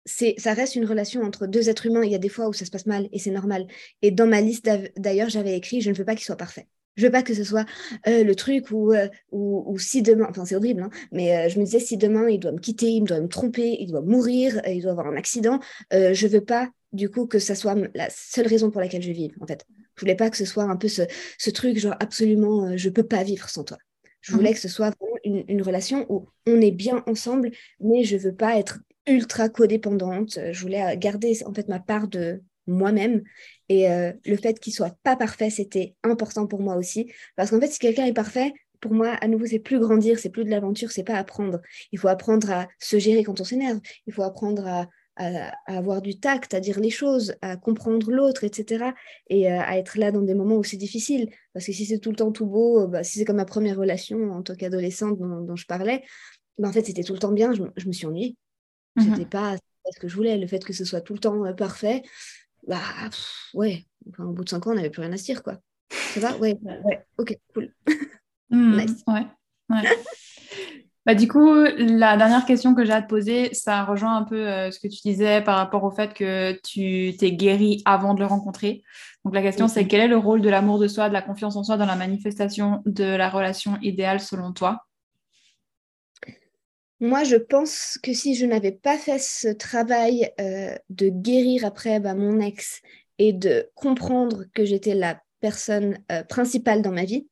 [0.07, 2.05] ça reste une relation entre deux êtres humains.
[2.05, 3.67] Il y a des fois où ça se passe mal et c'est normal.
[4.03, 6.67] Et dans ma liste, d'ailleurs, j'avais écrit je ne veux pas qu'il soit parfait.
[6.97, 7.65] Je veux pas que ce soit
[8.09, 11.65] euh, le truc euh, où, si demain, enfin c'est horrible, hein, mais euh, je me
[11.65, 14.83] disais si demain il doit me quitter, il doit me tromper, il doit mourir, il
[14.83, 15.61] doit avoir un accident,
[15.93, 19.33] je veux pas du coup que ça soit la seule raison pour laquelle je vive
[19.41, 19.65] en fait.
[19.97, 21.03] Je voulais pas que ce soit un peu ce,
[21.39, 23.79] ce truc genre absolument je peux pas vivre sans toi.
[24.21, 24.55] Je voulais mmh.
[24.55, 28.35] que ce soit vraiment une, une, relation où on est bien ensemble, mais je veux
[28.35, 30.39] pas être ultra codépendante.
[30.53, 33.23] Je voulais garder en fait ma part de moi-même.
[33.69, 37.13] Et euh, le fait qu'il soit pas parfait, c'était important pour moi aussi.
[37.37, 40.31] Parce qu'en fait, si quelqu'un est parfait, pour moi, à nouveau, c'est plus grandir, c'est
[40.31, 41.61] plus de l'aventure, c'est pas apprendre.
[41.93, 43.81] Il faut apprendre à se gérer quand on s'énerve.
[44.07, 48.95] Il faut apprendre à, avoir du tact, à dire les choses, à comprendre l'autre, etc.
[49.29, 51.31] Et euh, à être là dans des moments où c'est difficile.
[51.53, 53.77] Parce que si c'est tout le temps tout beau, bah, si c'est comme ma première
[53.77, 56.03] relation en tant qu'adolescente dont, je parlais,
[56.59, 58.37] bah, en fait, c'était tout le temps bien, je, je me suis ennuyée.
[58.97, 59.57] Mmh C'était pas
[59.93, 60.39] ce que je voulais.
[60.39, 62.03] Le fait que ce soit tout le temps euh, parfait,
[62.67, 62.81] bah
[63.55, 63.85] ouais.
[64.09, 65.61] Enfin, au bout de cinq ans, on n'avait plus rien à se dire, quoi.
[65.91, 66.37] Ça va?
[66.39, 67.05] Ouais, ouais.
[67.19, 67.73] Ok, cool.
[68.51, 68.75] Mmh,
[69.09, 69.27] ouais,
[69.71, 69.83] ouais.
[71.07, 74.47] Bah, du coup, la dernière question que j'ai à te poser, ça rejoint un peu
[74.47, 78.21] euh, ce que tu disais par rapport au fait que tu t'es guéri avant de
[78.21, 78.83] le rencontrer.
[79.25, 81.57] Donc la question, c'est quel est le rôle de l'amour de soi, de la confiance
[81.57, 84.85] en soi dans la manifestation de la relation idéale selon toi?
[87.03, 91.99] Moi, je pense que si je n'avais pas fait ce travail euh, de guérir après
[91.99, 92.83] bah, mon ex
[93.17, 97.27] et de comprendre que j'étais la personne euh, principale dans ma vie,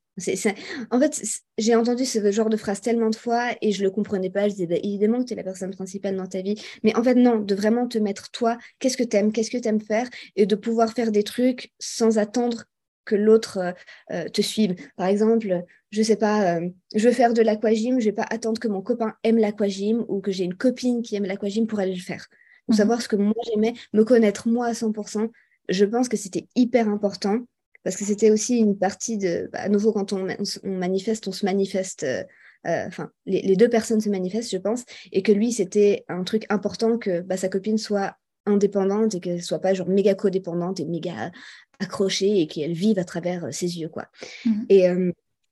[0.91, 1.21] En fait,
[1.57, 4.47] j'ai entendu ce genre de phrase tellement de fois et je ne le comprenais pas.
[4.47, 6.55] Je disais, bah, évidemment que tu es la personne principale dans ta vie.
[6.83, 9.57] Mais en fait, non, de vraiment te mettre toi, qu'est-ce que tu aimes, qu'est-ce que
[9.57, 12.65] tu aimes faire et de pouvoir faire des trucs sans attendre
[13.05, 13.73] que l'autre
[14.11, 14.75] euh, te suive.
[14.95, 18.59] Par exemple, je sais pas, euh, je veux faire de l'aquagym, je vais pas attendre
[18.59, 21.95] que mon copain aime l'aquagym ou que j'ai une copine qui aime l'aquagym pour aller
[21.95, 22.27] le faire.
[22.67, 22.77] Pour mhm.
[22.77, 25.29] savoir ce que moi j'aimais, me connaître moi à 100%,
[25.69, 27.39] je pense que c'était hyper important
[27.83, 30.27] parce que c'était aussi une partie de, bah, à nouveau quand on,
[30.63, 32.23] manifeste, on se manifeste, euh,
[32.67, 36.45] euh, enfin les, deux personnes se manifestent, je pense, et que lui c'était un truc
[36.49, 38.15] important que bah, sa copine soit
[38.45, 41.31] indépendante et qu'elle soit pas genre méga codépendante et méga
[41.79, 44.07] accrochée et qu'elle vive à travers ses yeux quoi.
[44.45, 44.65] Mhm.
[44.69, 44.87] Et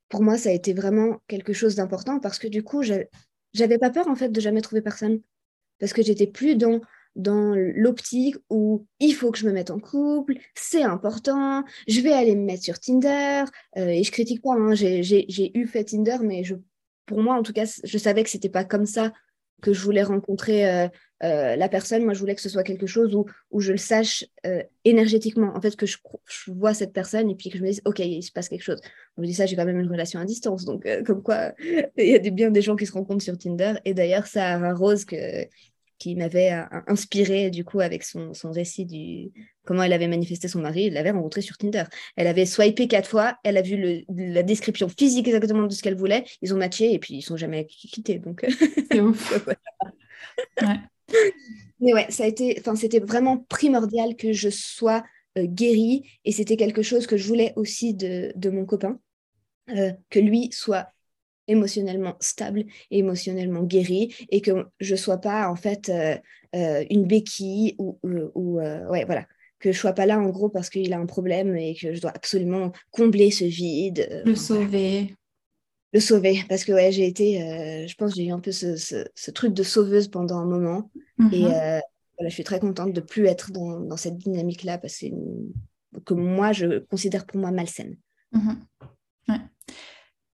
[0.08, 3.90] pour moi, ça a été vraiment quelque chose d'important parce que du coup, j'avais pas
[3.90, 5.20] peur en fait de jamais trouver personne
[5.78, 6.80] parce que j'étais plus dans
[7.16, 12.12] dans l'optique où il faut que je me mette en couple, c'est important, je vais
[12.12, 13.44] aller me mettre sur Tinder,
[13.76, 16.42] euh, et je critique pas, hein, j'ai eu fait Tinder, mais
[17.06, 19.12] pour moi en tout cas, je savais que c'était pas comme ça
[19.60, 20.88] que je voulais rencontrer euh,
[21.24, 22.04] euh, la personne.
[22.04, 23.12] Moi, je voulais que ce soit quelque chose
[23.50, 24.24] où, je le sache
[24.84, 25.52] énergétiquement.
[25.56, 25.96] En fait, que je,
[26.46, 28.80] vois cette personne et puis que je me dise, OK, il se passe quelque chose.
[29.16, 30.64] Je me dis ça, j'ai quand même une relation à distance.
[30.64, 31.54] Donc, comme quoi,
[31.96, 33.74] il y a des, bien des gens qui se rencontrent sur Tinder.
[33.84, 35.16] Et d'ailleurs, un rose que
[35.98, 36.52] qui m'avait
[36.86, 39.32] inspiré du coup avec son, son, récit du
[39.64, 40.86] comment elle avait manifesté son mari.
[40.86, 41.84] Elle l'avait rencontré sur Tinder.
[42.16, 43.36] Elle avait swipé quatre fois.
[43.44, 46.24] Elle a vu le, la description physique exactement de ce qu'elle voulait.
[46.42, 48.18] Ils ont matché et puis ils sont jamais quittés.
[48.18, 48.46] Donc
[48.90, 49.46] c'est ouf.
[50.62, 50.76] ouais.
[51.80, 55.04] Mais ouais, ça a été, enfin c'était vraiment primordial que je sois
[55.36, 58.98] guérie et c'était quelque chose que je voulais aussi de, de mon copain.
[59.66, 60.88] que lui soit
[61.48, 66.16] émotionnellement stable et émotionnellement guéri et que je sois pas en fait euh,
[66.54, 69.26] euh, une béquille ou, ou euh, ouais voilà.
[69.58, 72.00] Que je sois pas là en gros parce qu'il a un problème et que je
[72.00, 75.16] dois absolument combler ce vide le sauver.
[75.92, 79.30] Le sauver parce que ouais j'ai été je pense j'ai eu un peu ce, ce,
[79.32, 80.90] truc de sauveuse pendant un moment.
[81.32, 81.48] Et mhm.
[81.48, 81.82] voilà,
[82.20, 85.06] je suis très contente de plus être dans, dans cette dynamique là parce que,
[86.04, 87.96] que moi je considère pour moi malsaine.
[88.32, 88.58] Mhm.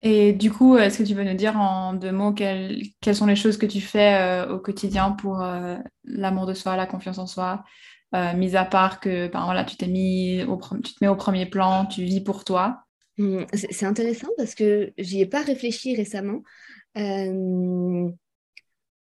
[0.03, 2.83] Et du coup, est-ce que tu peux nous dire en deux mots quelles,
[3.13, 6.87] sont les choses que tu fais euh, au quotidien pour euh, l'amour de soi, la
[6.87, 7.65] confiance en soi,
[8.15, 11.17] euh, mis à part que ben, voilà, tu t'es mis au, tu te mets au
[11.17, 12.85] premier plan, tu vis pour toi?
[13.19, 16.43] Mmh, C'est intéressant parce que j'y ai pas réfléchi récemment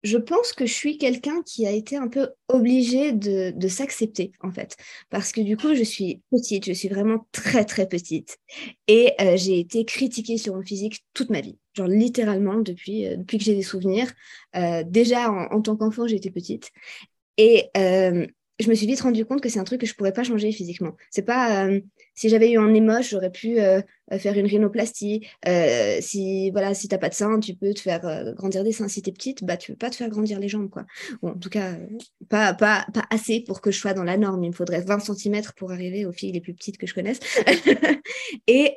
[0.05, 4.53] je pense que je suis quelqu'un qui a été un peu obligé de, s'accepter, en
[4.53, 4.77] fait.
[5.09, 8.37] Parce que du coup, je suis petite, je suis vraiment très, très petite.
[8.87, 11.59] Et euh, j'ai été critiquée sur mon physique toute ma vie.
[11.73, 14.13] Genre littéralement depuis, euh, depuis que j'ai des souvenirs.
[14.57, 16.71] Euh, déjà, en, tant qu'enfant, j'étais petite.
[17.39, 20.23] Et je me suis vite rendu compte que c'est un truc que je pourrais pas
[20.23, 20.93] changer physiquement.
[21.11, 21.67] C'est pas
[22.15, 23.81] si j'avais eu un émoche, j'aurais pu euh,
[24.19, 25.27] faire une rhinoplastie.
[25.47, 28.89] Euh, si voilà, si t'as pas de sein, tu peux te faire grandir des seins.
[28.89, 30.85] Si t'es petite, bah tu peux pas te faire grandir les jambes quoi.
[31.23, 31.77] Bon, en tout cas,
[32.29, 34.45] pas, pas, pas assez pour que je sois dans la norme.
[34.45, 37.21] Il me faudrait 20 cm pour arriver aux filles les plus petites que je connaisse.
[38.47, 38.77] Et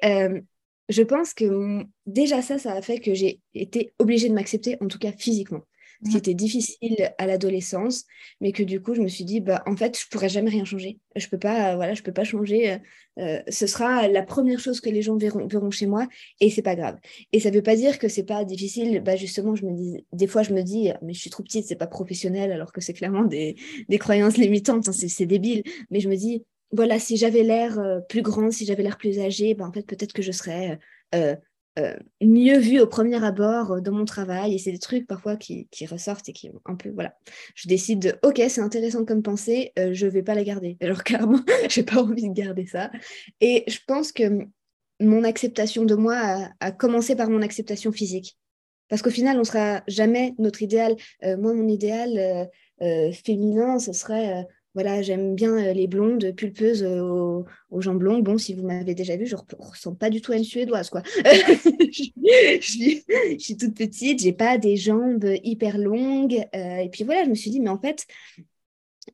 [0.90, 4.88] je pense que déjà ça, ça a fait que j'ai été obligée de m'accepter, en
[4.88, 5.64] tout cas physiquement
[6.06, 8.06] ce qui était difficile à l'adolescence,
[8.42, 10.66] mais que du coup, je me suis dit, bah, en fait, je pourrais jamais rien
[10.66, 11.00] changer.
[11.16, 12.72] Je peux pas, voilà, je peux pas changer.
[12.72, 12.78] Euh,
[13.20, 16.08] euh, ce sera la première chose que les gens verront, verront chez moi,
[16.40, 16.98] et c'est pas grave.
[17.32, 19.02] Et ça veut pas dire que c'est pas difficile.
[19.02, 21.66] Bah, justement, je me dis, des fois, je me dis, mais je suis trop petite,
[21.66, 23.56] c'est pas professionnel, alors que c'est clairement des,
[23.90, 24.88] des croyances limitantes.
[24.88, 25.64] Hein, c'est débile.
[25.90, 29.20] Mais je me dis, voilà, si j'avais l'air euh, plus grande, si j'avais l'air plus
[29.20, 30.80] âgée, bah, en fait, peut-être que je serais
[31.16, 31.36] euh,
[32.22, 34.56] mieux vu au premier abord euh, dans mon travail.
[34.56, 37.16] Et c'est des trucs parfois qui, ressortent et qui un peu, voilà.
[37.56, 40.78] Je décide de, ok, c'est intéressant comme pensée, euh, je vais pas la garder.
[40.82, 42.92] Alors clairement, j'ai pas envie de garder ça.
[43.42, 44.48] Et je pense que
[45.00, 48.38] mon acceptation de moi a commencé par mon acceptation physique.
[48.90, 50.96] Parce qu'au final, on sera jamais notre idéal.
[51.22, 52.50] moi, mon idéal
[53.12, 54.48] féminin, ce serait
[54.78, 58.24] voilà, j'aime bien euh, les blondes pulpeuses euh, aux, jambes longues.
[58.24, 60.92] Bon, si vous m'avez déjà vu, je ne ressemble pas du tout à une suédoise,
[60.92, 61.02] quoi.
[61.26, 62.12] je,
[63.40, 66.46] suis, toute petite, j'ai pas des jambes hyper longues.
[66.56, 68.06] Euh, et puis voilà, je me suis dit, mais en fait,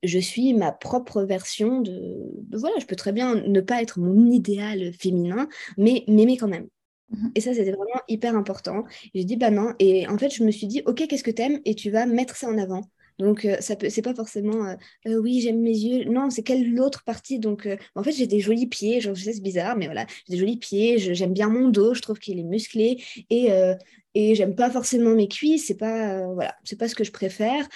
[0.04, 4.32] je suis ma propre version de, voilà, je peux très bien ne pas être mon
[4.32, 5.48] idéal féminin,
[5.78, 6.68] mais m'aimer quand même.
[7.12, 8.84] Mmh et ça, c'était vraiment hyper important.
[9.16, 9.76] J'ai dit, bah non.
[9.80, 12.06] Et en fait, je me suis dit, OK, qu'est-ce que tu aimes Et tu vas
[12.06, 12.82] mettre ça en avant.
[13.20, 14.76] Donc, euh, ça peut, c'est pas forcément euh,
[15.08, 16.06] euh, oui, j'aime mes yeux.
[16.06, 17.40] Non, c'est quelle autre partie?
[17.40, 19.02] Donc, en fait, j'ai des jolis pieds.
[19.02, 20.98] je sais, c'est bizarre, mais voilà, j'ai des jolis pieds.
[21.14, 21.94] j'aime bien mon dos.
[21.94, 23.04] Je trouve qu'il est musclé.
[23.30, 23.50] Et,
[24.16, 25.68] et j'aime pas forcément mes cuisses.
[25.68, 27.68] C'est pas, voilà, c'est pas ce que je préfère.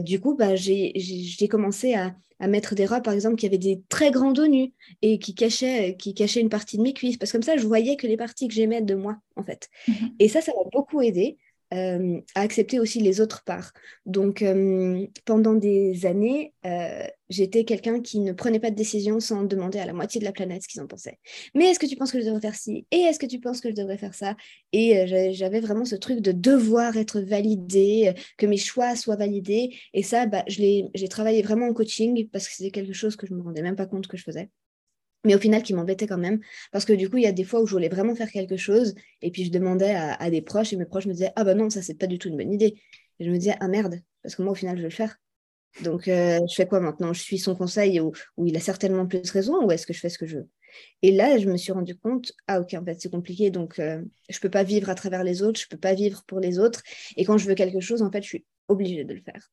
[0.00, 3.58] du coup, bah, j'ai, j'ai, commencé à, à, mettre des robes, par exemple, qui avaient
[3.58, 4.72] des très grands dos nus
[5.02, 7.16] et qui cachaient, qui cachaient une partie de mes cuisses.
[7.16, 9.68] Parce que comme ça, je voyais que les parties que j'aimais de moi, en fait.
[9.88, 11.38] Mmh et ça, ça m'a beaucoup aidé.
[11.72, 13.72] Euh, à accepter aussi les autres parts.
[14.04, 19.44] Donc, euh, pendant des années, euh, j'étais quelqu'un qui ne prenait pas de décision sans
[19.44, 21.18] demander à la moitié de la planète ce qu'ils en pensaient.
[21.54, 22.86] Mais est-ce que tu penses que je devrais faire ci?
[22.90, 24.36] Et est-ce que tu penses que je devrais faire ça?
[24.72, 29.74] Et j'avais vraiment ce truc de devoir être validé, que mes choix soient validés.
[29.94, 33.32] Et ça, bah, j'ai travaillé vraiment en coaching parce que c'était quelque chose que je
[33.32, 34.50] ne me rendais même pas compte que je faisais
[35.24, 36.40] mais au final qui m'embêtait quand même
[36.72, 38.56] parce que du coup il y a des fois où je voulais vraiment faire quelque
[38.56, 41.54] chose et puis je demandais à, des proches et mes proches me disaient ah bah
[41.54, 42.74] non ça c'est pas du tout une bonne idée
[43.18, 45.18] et je me disais ah merde parce que moi au final je vais le faire
[45.82, 47.14] donc euh, je fais quoi maintenant?
[47.14, 48.12] Je suis son conseil où,
[48.44, 50.48] il a certainement plus raison ou est-ce que je fais ce que je veux?
[51.00, 54.02] Et là je me suis rendu compte ah ok en fait c'est compliqué donc euh,
[54.28, 56.82] je peux pas vivre à travers les autres je peux pas vivre pour les autres
[57.16, 59.50] et quand je veux quelque chose en fait je suis obligée de le faire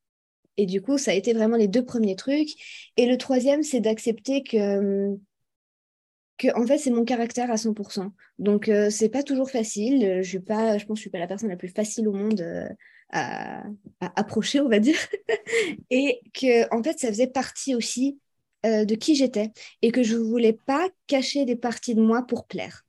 [0.59, 2.49] et du coup ça a été vraiment les deux premiers trucs.
[2.97, 5.17] Et le troisième c'est d'accepter que
[6.39, 8.11] que en fait c'est mon caractère à 100%.
[8.39, 10.21] Donc euh, c'est pas toujours facile.
[10.23, 12.13] Je suis pas, je pense que je suis pas la personne la plus facile au
[12.13, 12.67] monde euh,
[13.11, 13.63] à,
[14.15, 14.97] approcher, on va dire,
[15.91, 18.19] et que en fait ça faisait partie aussi
[18.65, 22.47] euh, de qui j'étais et que je voulais pas cacher des parties de moi pour
[22.47, 22.85] plaire.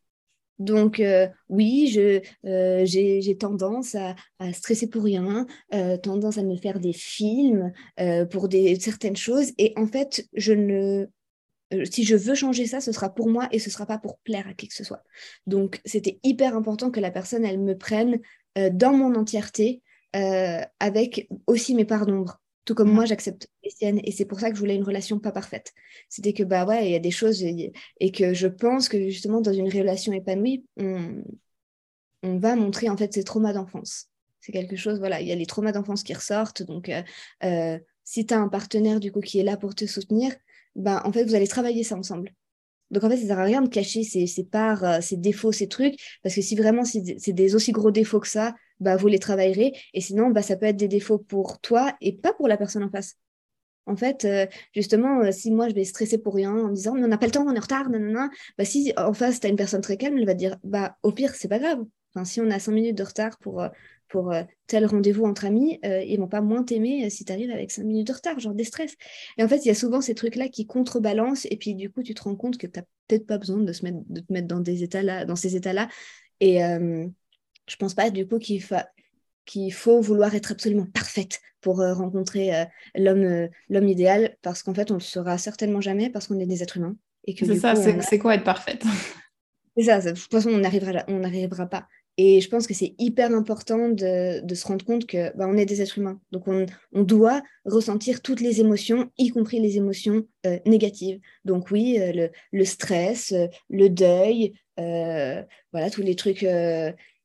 [0.61, 4.14] Donc, euh, oui, je, euh, j'ai, tendance à,
[4.53, 7.72] stresser pour rien, euh, tendance à me faire des films
[8.30, 9.53] pour des, certaines choses.
[9.59, 11.07] Et en fait, je ne,
[11.85, 14.18] si je veux changer ça, ce sera pour moi et ce ne sera pas pour
[14.18, 15.03] plaire à qui que ce soit.
[15.47, 18.21] Donc, c'était hyper important que la personne, elle me prenne
[18.73, 22.41] dans mon entièreté, avec aussi mes parts d'ombre.
[22.64, 22.95] Tout comme mmh.
[22.95, 24.01] moi, j'accepte les siennes.
[24.05, 25.73] Et c'est pour ça que je voulais une relation pas parfaite.
[26.09, 27.73] C'était que, bah ouais, il y a des choses et,
[28.12, 31.25] que je pense que justement, dans une relation épanouie, on,
[32.23, 34.09] va montrer en fait ses traumas d'enfance.
[34.41, 36.62] C'est quelque chose, voilà, il y a les traumas d'enfance qui ressortent.
[36.62, 37.03] Donc, euh,
[37.45, 40.33] euh, si tu as un partenaire du coup qui est là pour te soutenir,
[40.77, 42.33] bah, en fait, vous allez travailler ça ensemble.
[42.91, 45.68] Donc en fait, ça sert à rien de cacher ses, parts, euh, ses défauts, ses
[45.68, 49.18] trucs, parce que si vraiment c'est des aussi gros défauts que ça, bah, vous les
[49.18, 49.73] travaillerez.
[49.95, 52.83] Et sinon, bah, ça peut être des défauts pour toi et pas pour la personne
[52.83, 53.16] en face.
[53.87, 56.95] En fait, euh, justement, euh, si moi je vais stresser pour rien en me disant
[56.97, 59.47] on n'a pas le temps, on est en retard, nanana, bah, si en face tu
[59.47, 61.85] as une personne très calme, elle va dire bah au pire, c'est pas grave.
[62.14, 63.68] Enfin, si on a cinq minutes de retard pour, euh,
[64.08, 64.32] pour
[64.66, 68.08] tel rendez-vous entre amis, ils vont pas moins t'aimer si tu arrives avec cinq minutes
[68.08, 68.96] de retard, genre des stress.
[69.38, 72.02] Et en fait, il y a souvent ces trucs-là qui contrebalancent, et puis du coup,
[72.02, 74.32] tu te rends compte que tu n'as peut-être pas besoin de, se mettre, de te
[74.32, 75.88] mettre dans, des états -là, dans ces états-là.
[76.40, 76.61] Et,
[77.70, 78.62] je pense pas du coup qu'il
[79.46, 84.62] qu'il faut vouloir être absolument parfaite pour euh, rencontrer euh, l'homme euh, l'homme idéal parce
[84.62, 87.46] qu'en fait on le sera certainement jamais parce qu'on est des êtres humains et que
[87.46, 88.84] c'est ça c'est quoi être parfaite?
[89.76, 91.86] C'est ça, de toute façon on n'arrivera on n'arrivera pas
[92.23, 95.66] et je pense que c'est hyper important de, se rendre compte que bah, on est
[95.66, 96.66] des êtres humains donc on,
[97.03, 100.27] doit ressentir toutes les émotions y compris les émotions
[100.66, 103.33] négatives donc oui le, le, stress
[103.68, 106.45] le deuil voilà tous les trucs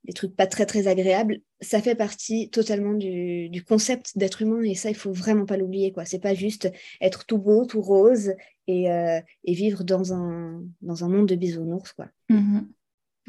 [0.06, 4.76] des trucs pas très très agréables, ça fait partie totalement du, concept d'être humain et
[4.76, 6.06] ça il faut vraiment pas l'oublier quoi.
[6.06, 6.72] C'est pas juste
[7.02, 8.34] être tout beau, tout rose
[8.68, 12.08] et, euh, vivre dans un dans un monde de bisounours quoi.
[12.30, 12.66] Mm-hmm.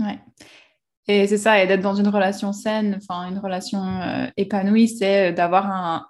[0.01, 0.19] Ouais.
[1.09, 5.33] Et c'est ça, et d'être dans une relation saine, enfin une relation euh, épanouie, c'est
[5.33, 6.07] d'avoir un,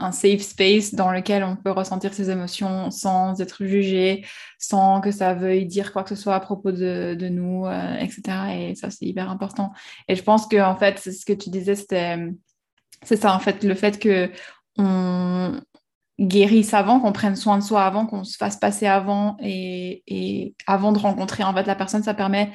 [0.00, 4.24] un safe space dans lequel on peut ressentir ses émotions sans être jugé,
[4.58, 7.96] sans que ça veuille dire quoi que ce soit à propos de, de nous, euh,
[7.98, 8.22] etc.
[8.58, 9.72] Et ça, c'est hyper important.
[10.08, 12.18] Et je pense que, en fait, ce que tu disais, c'était,
[13.02, 14.30] c'est ça, en fait, le fait que
[14.78, 15.60] on
[16.18, 20.54] guérisse avant, qu'on prenne soin de soi avant, qu'on se fasse passer avant et, et
[20.66, 22.50] avant de rencontrer, en fait, la personne, ça permet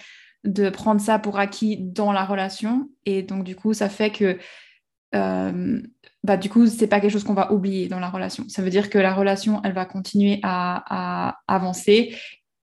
[0.46, 2.90] de prendre ça pour acquis dans la relation.
[3.06, 4.38] Et donc, du coup, ça fait que
[5.16, 5.82] euh,
[6.24, 8.46] bah, du coup, c'est pas quelque chose qu'on va oublier dans la relation.
[8.48, 12.16] Ça veut dire que la relation, elle va continuer à, avancer,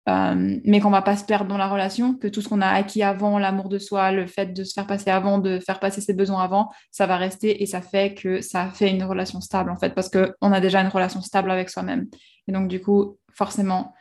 [0.09, 2.67] euh, mais qu'on va pas se perdre dans la relation, que tout ce qu'on a
[2.67, 6.01] acquis avant, l'amour de soi, le fait de se faire passer avant, de faire passer
[6.01, 9.69] ses besoins avant, ça va rester et ça fait que ça fait une relation stable
[9.69, 12.07] en fait, parce qu'on a déjà une relation stable avec soi-même.
[12.47, 13.93] Et donc, du coup, forcément,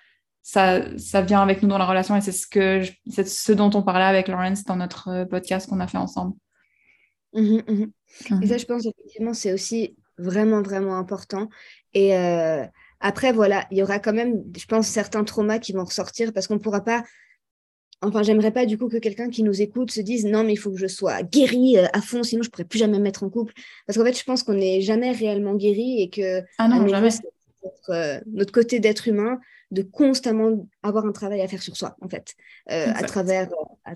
[0.43, 3.70] ça, ça vient avec nous dans la relation et c'est ce, que c'est ce dont
[3.74, 6.34] on parlait avec Lawrence dans notre podcast qu'on a fait ensemble.
[7.32, 7.86] Mmh mmh
[8.43, 11.49] et ça, je pense, effectivement, c'est aussi vraiment, vraiment important.
[11.95, 12.64] Et euh,
[13.01, 16.47] après, voilà, il y aura quand même, je pense, certains traumas qui vont ressortir parce
[16.47, 17.05] qu'on ne pourra pas.
[18.03, 20.57] Enfin, j'aimerais pas du coup que quelqu'un qui nous écoute se dise non, mais il
[20.57, 23.22] faut que je sois guéri euh, à fond, sinon je pourrais plus jamais me mettre
[23.22, 23.55] en couple.
[23.86, 27.11] Parce qu'en fait, je pense qu'on n'est jamais réellement guéri et que ah non, jamais.
[27.64, 29.38] Notre, euh, notre, côté d'être humain
[29.72, 33.48] de constamment avoir un travail à faire sur soi, en fait, à travers,
[33.84, 33.94] à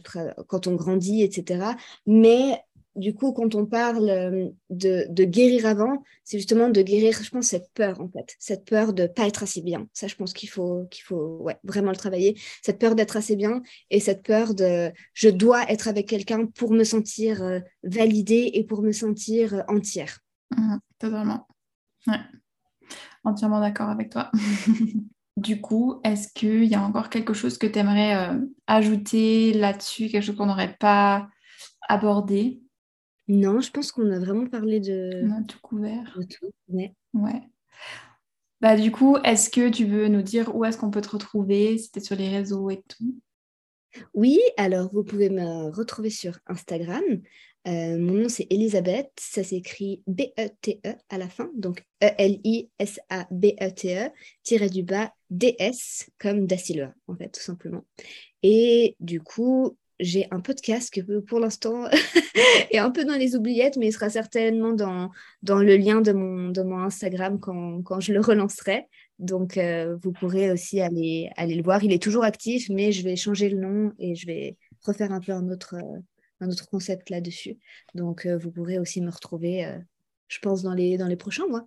[0.49, 1.65] quand on grandit, etc.
[2.07, 2.61] Mais
[2.97, 7.49] du coup, quand on parle euh, de, guérir avant, c'est justement de guérir, je pense,
[7.49, 8.35] cette peur, en fait.
[8.39, 9.87] Cette peur de pas être assez bien.
[9.93, 12.39] Ça, je pense qu'il faut, qu'il faut vraiment le travailler.
[12.63, 16.73] Cette peur d'être assez bien et cette peur de je dois être avec quelqu'un pour
[16.73, 20.21] me sentir euh, validée et pour me sentir euh, entière.
[20.57, 21.47] Mmh, totalement.
[22.07, 22.21] Ouais.
[23.25, 24.31] Entièrement d'accord avec toi.
[25.37, 28.31] du coup, est-ce qu'il y a encore quelque chose que tu aimerais
[28.67, 31.29] ajouter là-dessus, quelque chose qu'on n'aurait pas
[31.89, 32.61] abordé?
[33.29, 36.15] Non, je pense qu'on a vraiment parlé de, On a tout couvert.
[36.17, 36.51] de tout.
[36.69, 36.95] Ouais.
[37.13, 37.43] Ouais.
[38.61, 41.77] Bah, du coup, est-ce que tu veux nous dire où est-ce qu'on peut te retrouver,
[41.77, 43.21] si tu es sur les réseaux et tout?
[44.15, 47.03] Oui, alors vous pouvez me retrouver sur Instagram.
[47.67, 52.61] Euh, mon nom c'est Elisabeth, ça s'écrit B-E-T-E à la fin, donc E-L-I-S-A-B-E-T-E,
[54.45, 56.57] tiré du bas D-S comme Da
[57.09, 57.85] en fait, tout simplement.
[58.43, 61.87] Et du coup, j'ai un podcast que pour l'instant
[62.71, 65.11] est un peu dans les oubliettes, mais il sera certainement dans,
[65.43, 68.87] dans le lien de mon, de mon Instagram quand, quand je le relancerai.
[69.19, 71.83] Donc, euh, vous pourrez aussi aller, aller le voir.
[71.83, 75.21] Il est toujours actif, mais je vais changer le nom et je vais refaire un
[75.21, 75.99] peu un autre, euh,
[76.41, 77.59] un autre concept là-dessus.
[77.95, 79.67] Donc, euh, vous pourrez aussi me retrouver,
[80.29, 81.67] je pense, dans les, dans les prochains mois.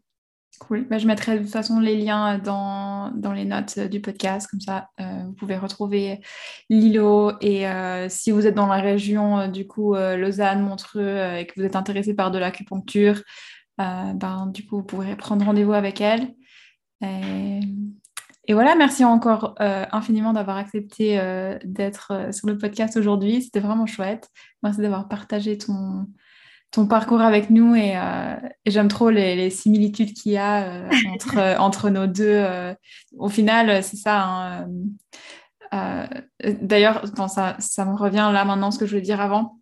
[0.60, 0.88] Cool.
[0.88, 4.60] Bah, je mettrai de toute façon les liens dans, dans les notes du podcast, comme
[4.60, 6.22] ça vous pouvez retrouver
[6.70, 7.34] Lilo.
[7.40, 7.66] Et
[8.10, 12.14] si vous êtes dans la région, du coup, Lausanne, Montreux, et que vous êtes intéressé
[12.14, 13.22] par de l'acupuncture,
[13.78, 16.34] ben, du coup, vous pourrez prendre rendez-vous avec elle.
[18.50, 23.44] Et voilà, merci encore euh, infiniment d'avoir accepté euh, d'être euh, sur le podcast aujourd'hui.
[23.44, 24.28] C'était vraiment chouette.
[24.64, 26.08] Merci d'avoir partagé ton,
[26.72, 27.94] ton parcours avec nous et,
[28.66, 30.84] j'aime trop les, similitudes qu'il y a
[31.14, 32.44] entre, entre nos deux.
[33.20, 34.66] au final, c'est ça.
[35.72, 36.10] Hein,
[36.42, 39.60] d'ailleurs, ça, ça me revient là maintenant ce que je voulais dire avant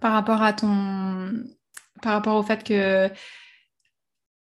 [0.00, 1.34] par rapport à ton
[2.00, 3.10] par rapport au fait que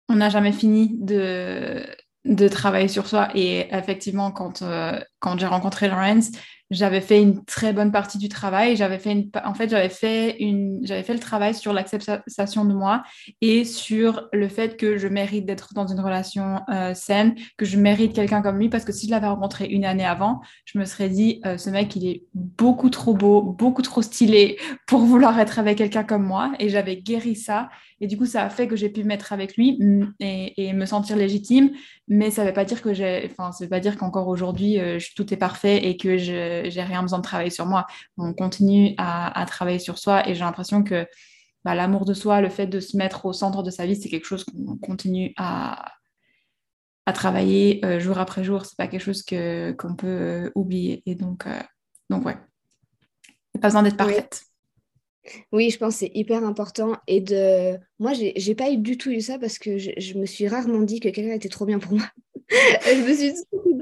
[0.07, 1.85] on n'a jamais fini de
[2.25, 3.29] de travailler sur soi.
[3.35, 6.31] Et effectivement, quand, euh, quand j'ai rencontré Laurence,
[6.71, 8.75] j'avais fait une très bonne partie du travail.
[8.75, 12.73] J'avais fait une, en fait, j'avais fait une, j'avais fait le travail sur l'acceptation de
[12.73, 13.03] moi
[13.41, 17.77] et sur le fait que je mérite d'être dans une relation euh, saine, que je
[17.77, 18.69] mérite quelqu'un comme lui.
[18.69, 21.69] Parce que si je l'avais rencontré une année avant, je me serais dit, euh, ce
[21.69, 24.57] mec, il est beaucoup trop beau, beaucoup trop stylé
[24.87, 26.51] pour vouloir être avec quelqu'un comme moi.
[26.57, 27.69] Et j'avais guéri ça.
[28.01, 29.79] Et du coup, ça a fait que j'ai pu me mettre avec lui
[30.19, 31.71] et, et me sentir légitime.
[32.07, 34.79] Mais ça ne veut pas dire que j'ai, enfin, ça veut pas dire qu'encore aujourd'hui,
[34.79, 37.87] euh, tout est parfait et que je n'ai rien besoin de travailler sur moi.
[38.17, 41.07] On continue à, travailler sur soi et j'ai l'impression que
[41.63, 44.09] bah, l'amour de soi, le fait de se mettre au centre de sa vie, c'est
[44.09, 45.91] quelque chose qu'on continue à,
[47.05, 48.65] à travailler euh, jour après jour.
[48.65, 51.01] C'est pas quelque chose que, qu'on peut euh, oublier.
[51.05, 51.45] Et donc,
[52.09, 52.35] donc ouais,
[53.29, 54.43] il n'y a pas besoin d'être parfaite.
[55.51, 56.97] Oui, je pense que c'est hyper important.
[57.07, 60.25] Et de moi, j'ai n'ai pas eu du tout eu ça parce que je, me
[60.25, 62.07] suis rarement dit que quelqu'un était trop bien pour moi.
[62.49, 63.33] je me suis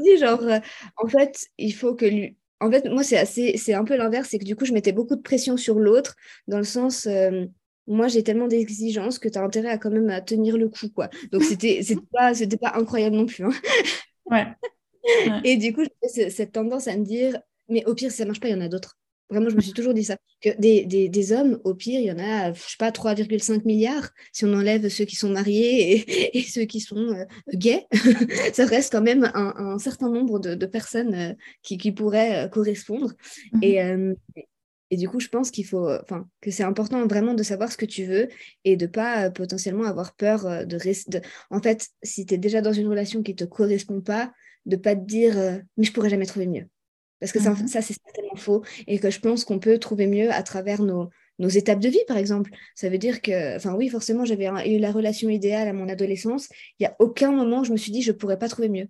[0.04, 0.60] dit, genre, euh,
[0.98, 2.38] en fait, il faut que lui.
[2.60, 4.94] En fait, moi, c'est assez, c'est un peu l'inverse, c'est que du coup, je mettais
[4.94, 6.16] beaucoup de pression sur l'autre,
[6.48, 7.46] dans le sens, euh,
[7.88, 10.88] moi, j'ai tellement d'exigences que tu as intérêt à quand même à tenir le coup,
[10.90, 11.10] quoi.
[11.32, 11.82] Donc, c'était,
[12.14, 12.32] pas,
[12.62, 13.46] pas incroyable non plus.
[13.46, 13.52] Hein.
[14.26, 14.48] Ouais.
[15.44, 15.84] Et du coup,
[16.16, 17.38] j'ai cette tendance à me dire,
[17.68, 18.98] mais au pire, si ça marche pas, il y en a d'autres.
[19.30, 20.18] Vraiment, je me suis toujours dit ça.
[20.42, 23.64] Que des, des, des hommes, au pire, il y en a, je sais pas, 3,5
[23.66, 24.10] milliards.
[24.32, 27.88] Si on enlève ceux qui sont mariés et, et ceux qui sont euh, gays,
[28.54, 32.46] ça reste quand même un, un certain nombre de, de personnes euh, qui, qui, pourraient
[32.46, 33.14] euh, correspondre.
[33.54, 33.80] Mmh et,
[34.92, 37.78] et du coup, je pense qu'il faut, enfin, que c'est important vraiment de savoir ce
[37.78, 38.28] que tu veux
[38.64, 41.22] et de pas potentiellement avoir peur de rester.
[41.50, 44.32] En fait, si tu es déjà dans une relation qui ne te correspond pas,
[44.68, 45.34] de pas te dire,
[45.78, 46.68] mais je pourrais jamais trouver mieux.
[47.20, 48.64] Parce que ça, mmh ça c'est certainement faux.
[48.88, 51.10] Et que je pense qu'on peut trouver mieux à travers nos,
[51.40, 52.52] nos étapes de vie, par exemple.
[52.76, 56.48] Ça veut dire que, enfin oui, forcément, j'avais eu la relation idéale à mon adolescence.
[56.80, 58.70] Il n'y a aucun moment où je me suis dit, je ne pourrais pas trouver
[58.70, 58.88] mieux.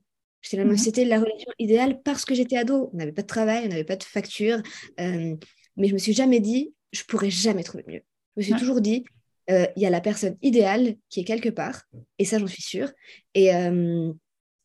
[0.52, 2.90] Mmh c'était la relation idéale parce que j'étais ado.
[2.94, 4.62] On n'avait pas de travail, on n'avait pas de facture.
[5.00, 5.36] Euh,
[5.78, 8.02] mais je me suis jamais dit, je pourrais jamais trouver mieux.
[8.36, 9.06] Je me suis toujours dit,
[9.50, 11.84] euh, il y a la personne idéale qui est quelque part,
[12.20, 12.92] et ça, j'en suis sûre.
[13.34, 14.12] Et, euh,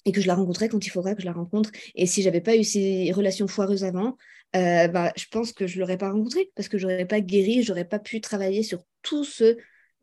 [0.04, 1.70] et que je la rencontrais quand il faudrait que je la rencontre.
[1.94, 4.16] Et si j'avais pas eu ces relations foireuses avant,
[4.56, 7.84] euh, bah, je pense que je l'aurais pas rencontrée parce que j'aurais pas guéri, j'aurais
[7.84, 9.56] pas pu travailler sur tout ce,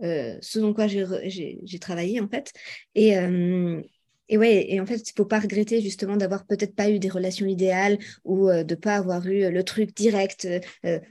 [0.04, 2.54] euh, ce dont quoi j'ai travaillé en fait.
[2.94, 3.82] Et, euh,
[4.30, 7.10] et ouais, et en fait, il faut pas regretter justement d'avoir peut-être pas eu des
[7.10, 10.48] relations idéales ou de de pas avoir eu le truc direct.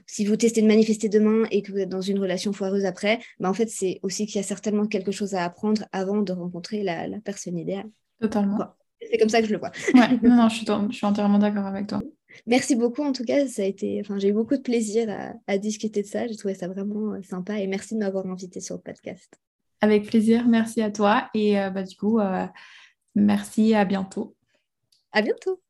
[0.05, 3.19] si vous testez de manifester demain et que vous êtes dans une relation foireuse après,
[3.39, 6.33] bah en fait, c'est aussi qu'il y a certainement quelque chose à apprendre avant de
[6.33, 7.89] rencontrer la personne idéale.
[8.19, 8.57] Totalement.
[9.01, 9.71] C'est comme ça que je le vois.
[9.93, 12.01] Ouais, non, non, je suis, je suis entièrement d'accord avec toi.
[12.47, 15.33] Merci beaucoup en tout cas, ça a été, enfin, j'ai eu beaucoup de plaisir à,
[15.47, 18.59] à discuter de ça, j'ai trouvé ça vraiment euh, sympa et merci de m'avoir invité
[18.59, 19.39] sur le podcast.
[19.81, 22.45] Avec plaisir, merci à toi et euh, bah, du coup, euh,
[23.15, 24.35] merci, à bientôt.
[25.11, 25.61] À bientôt.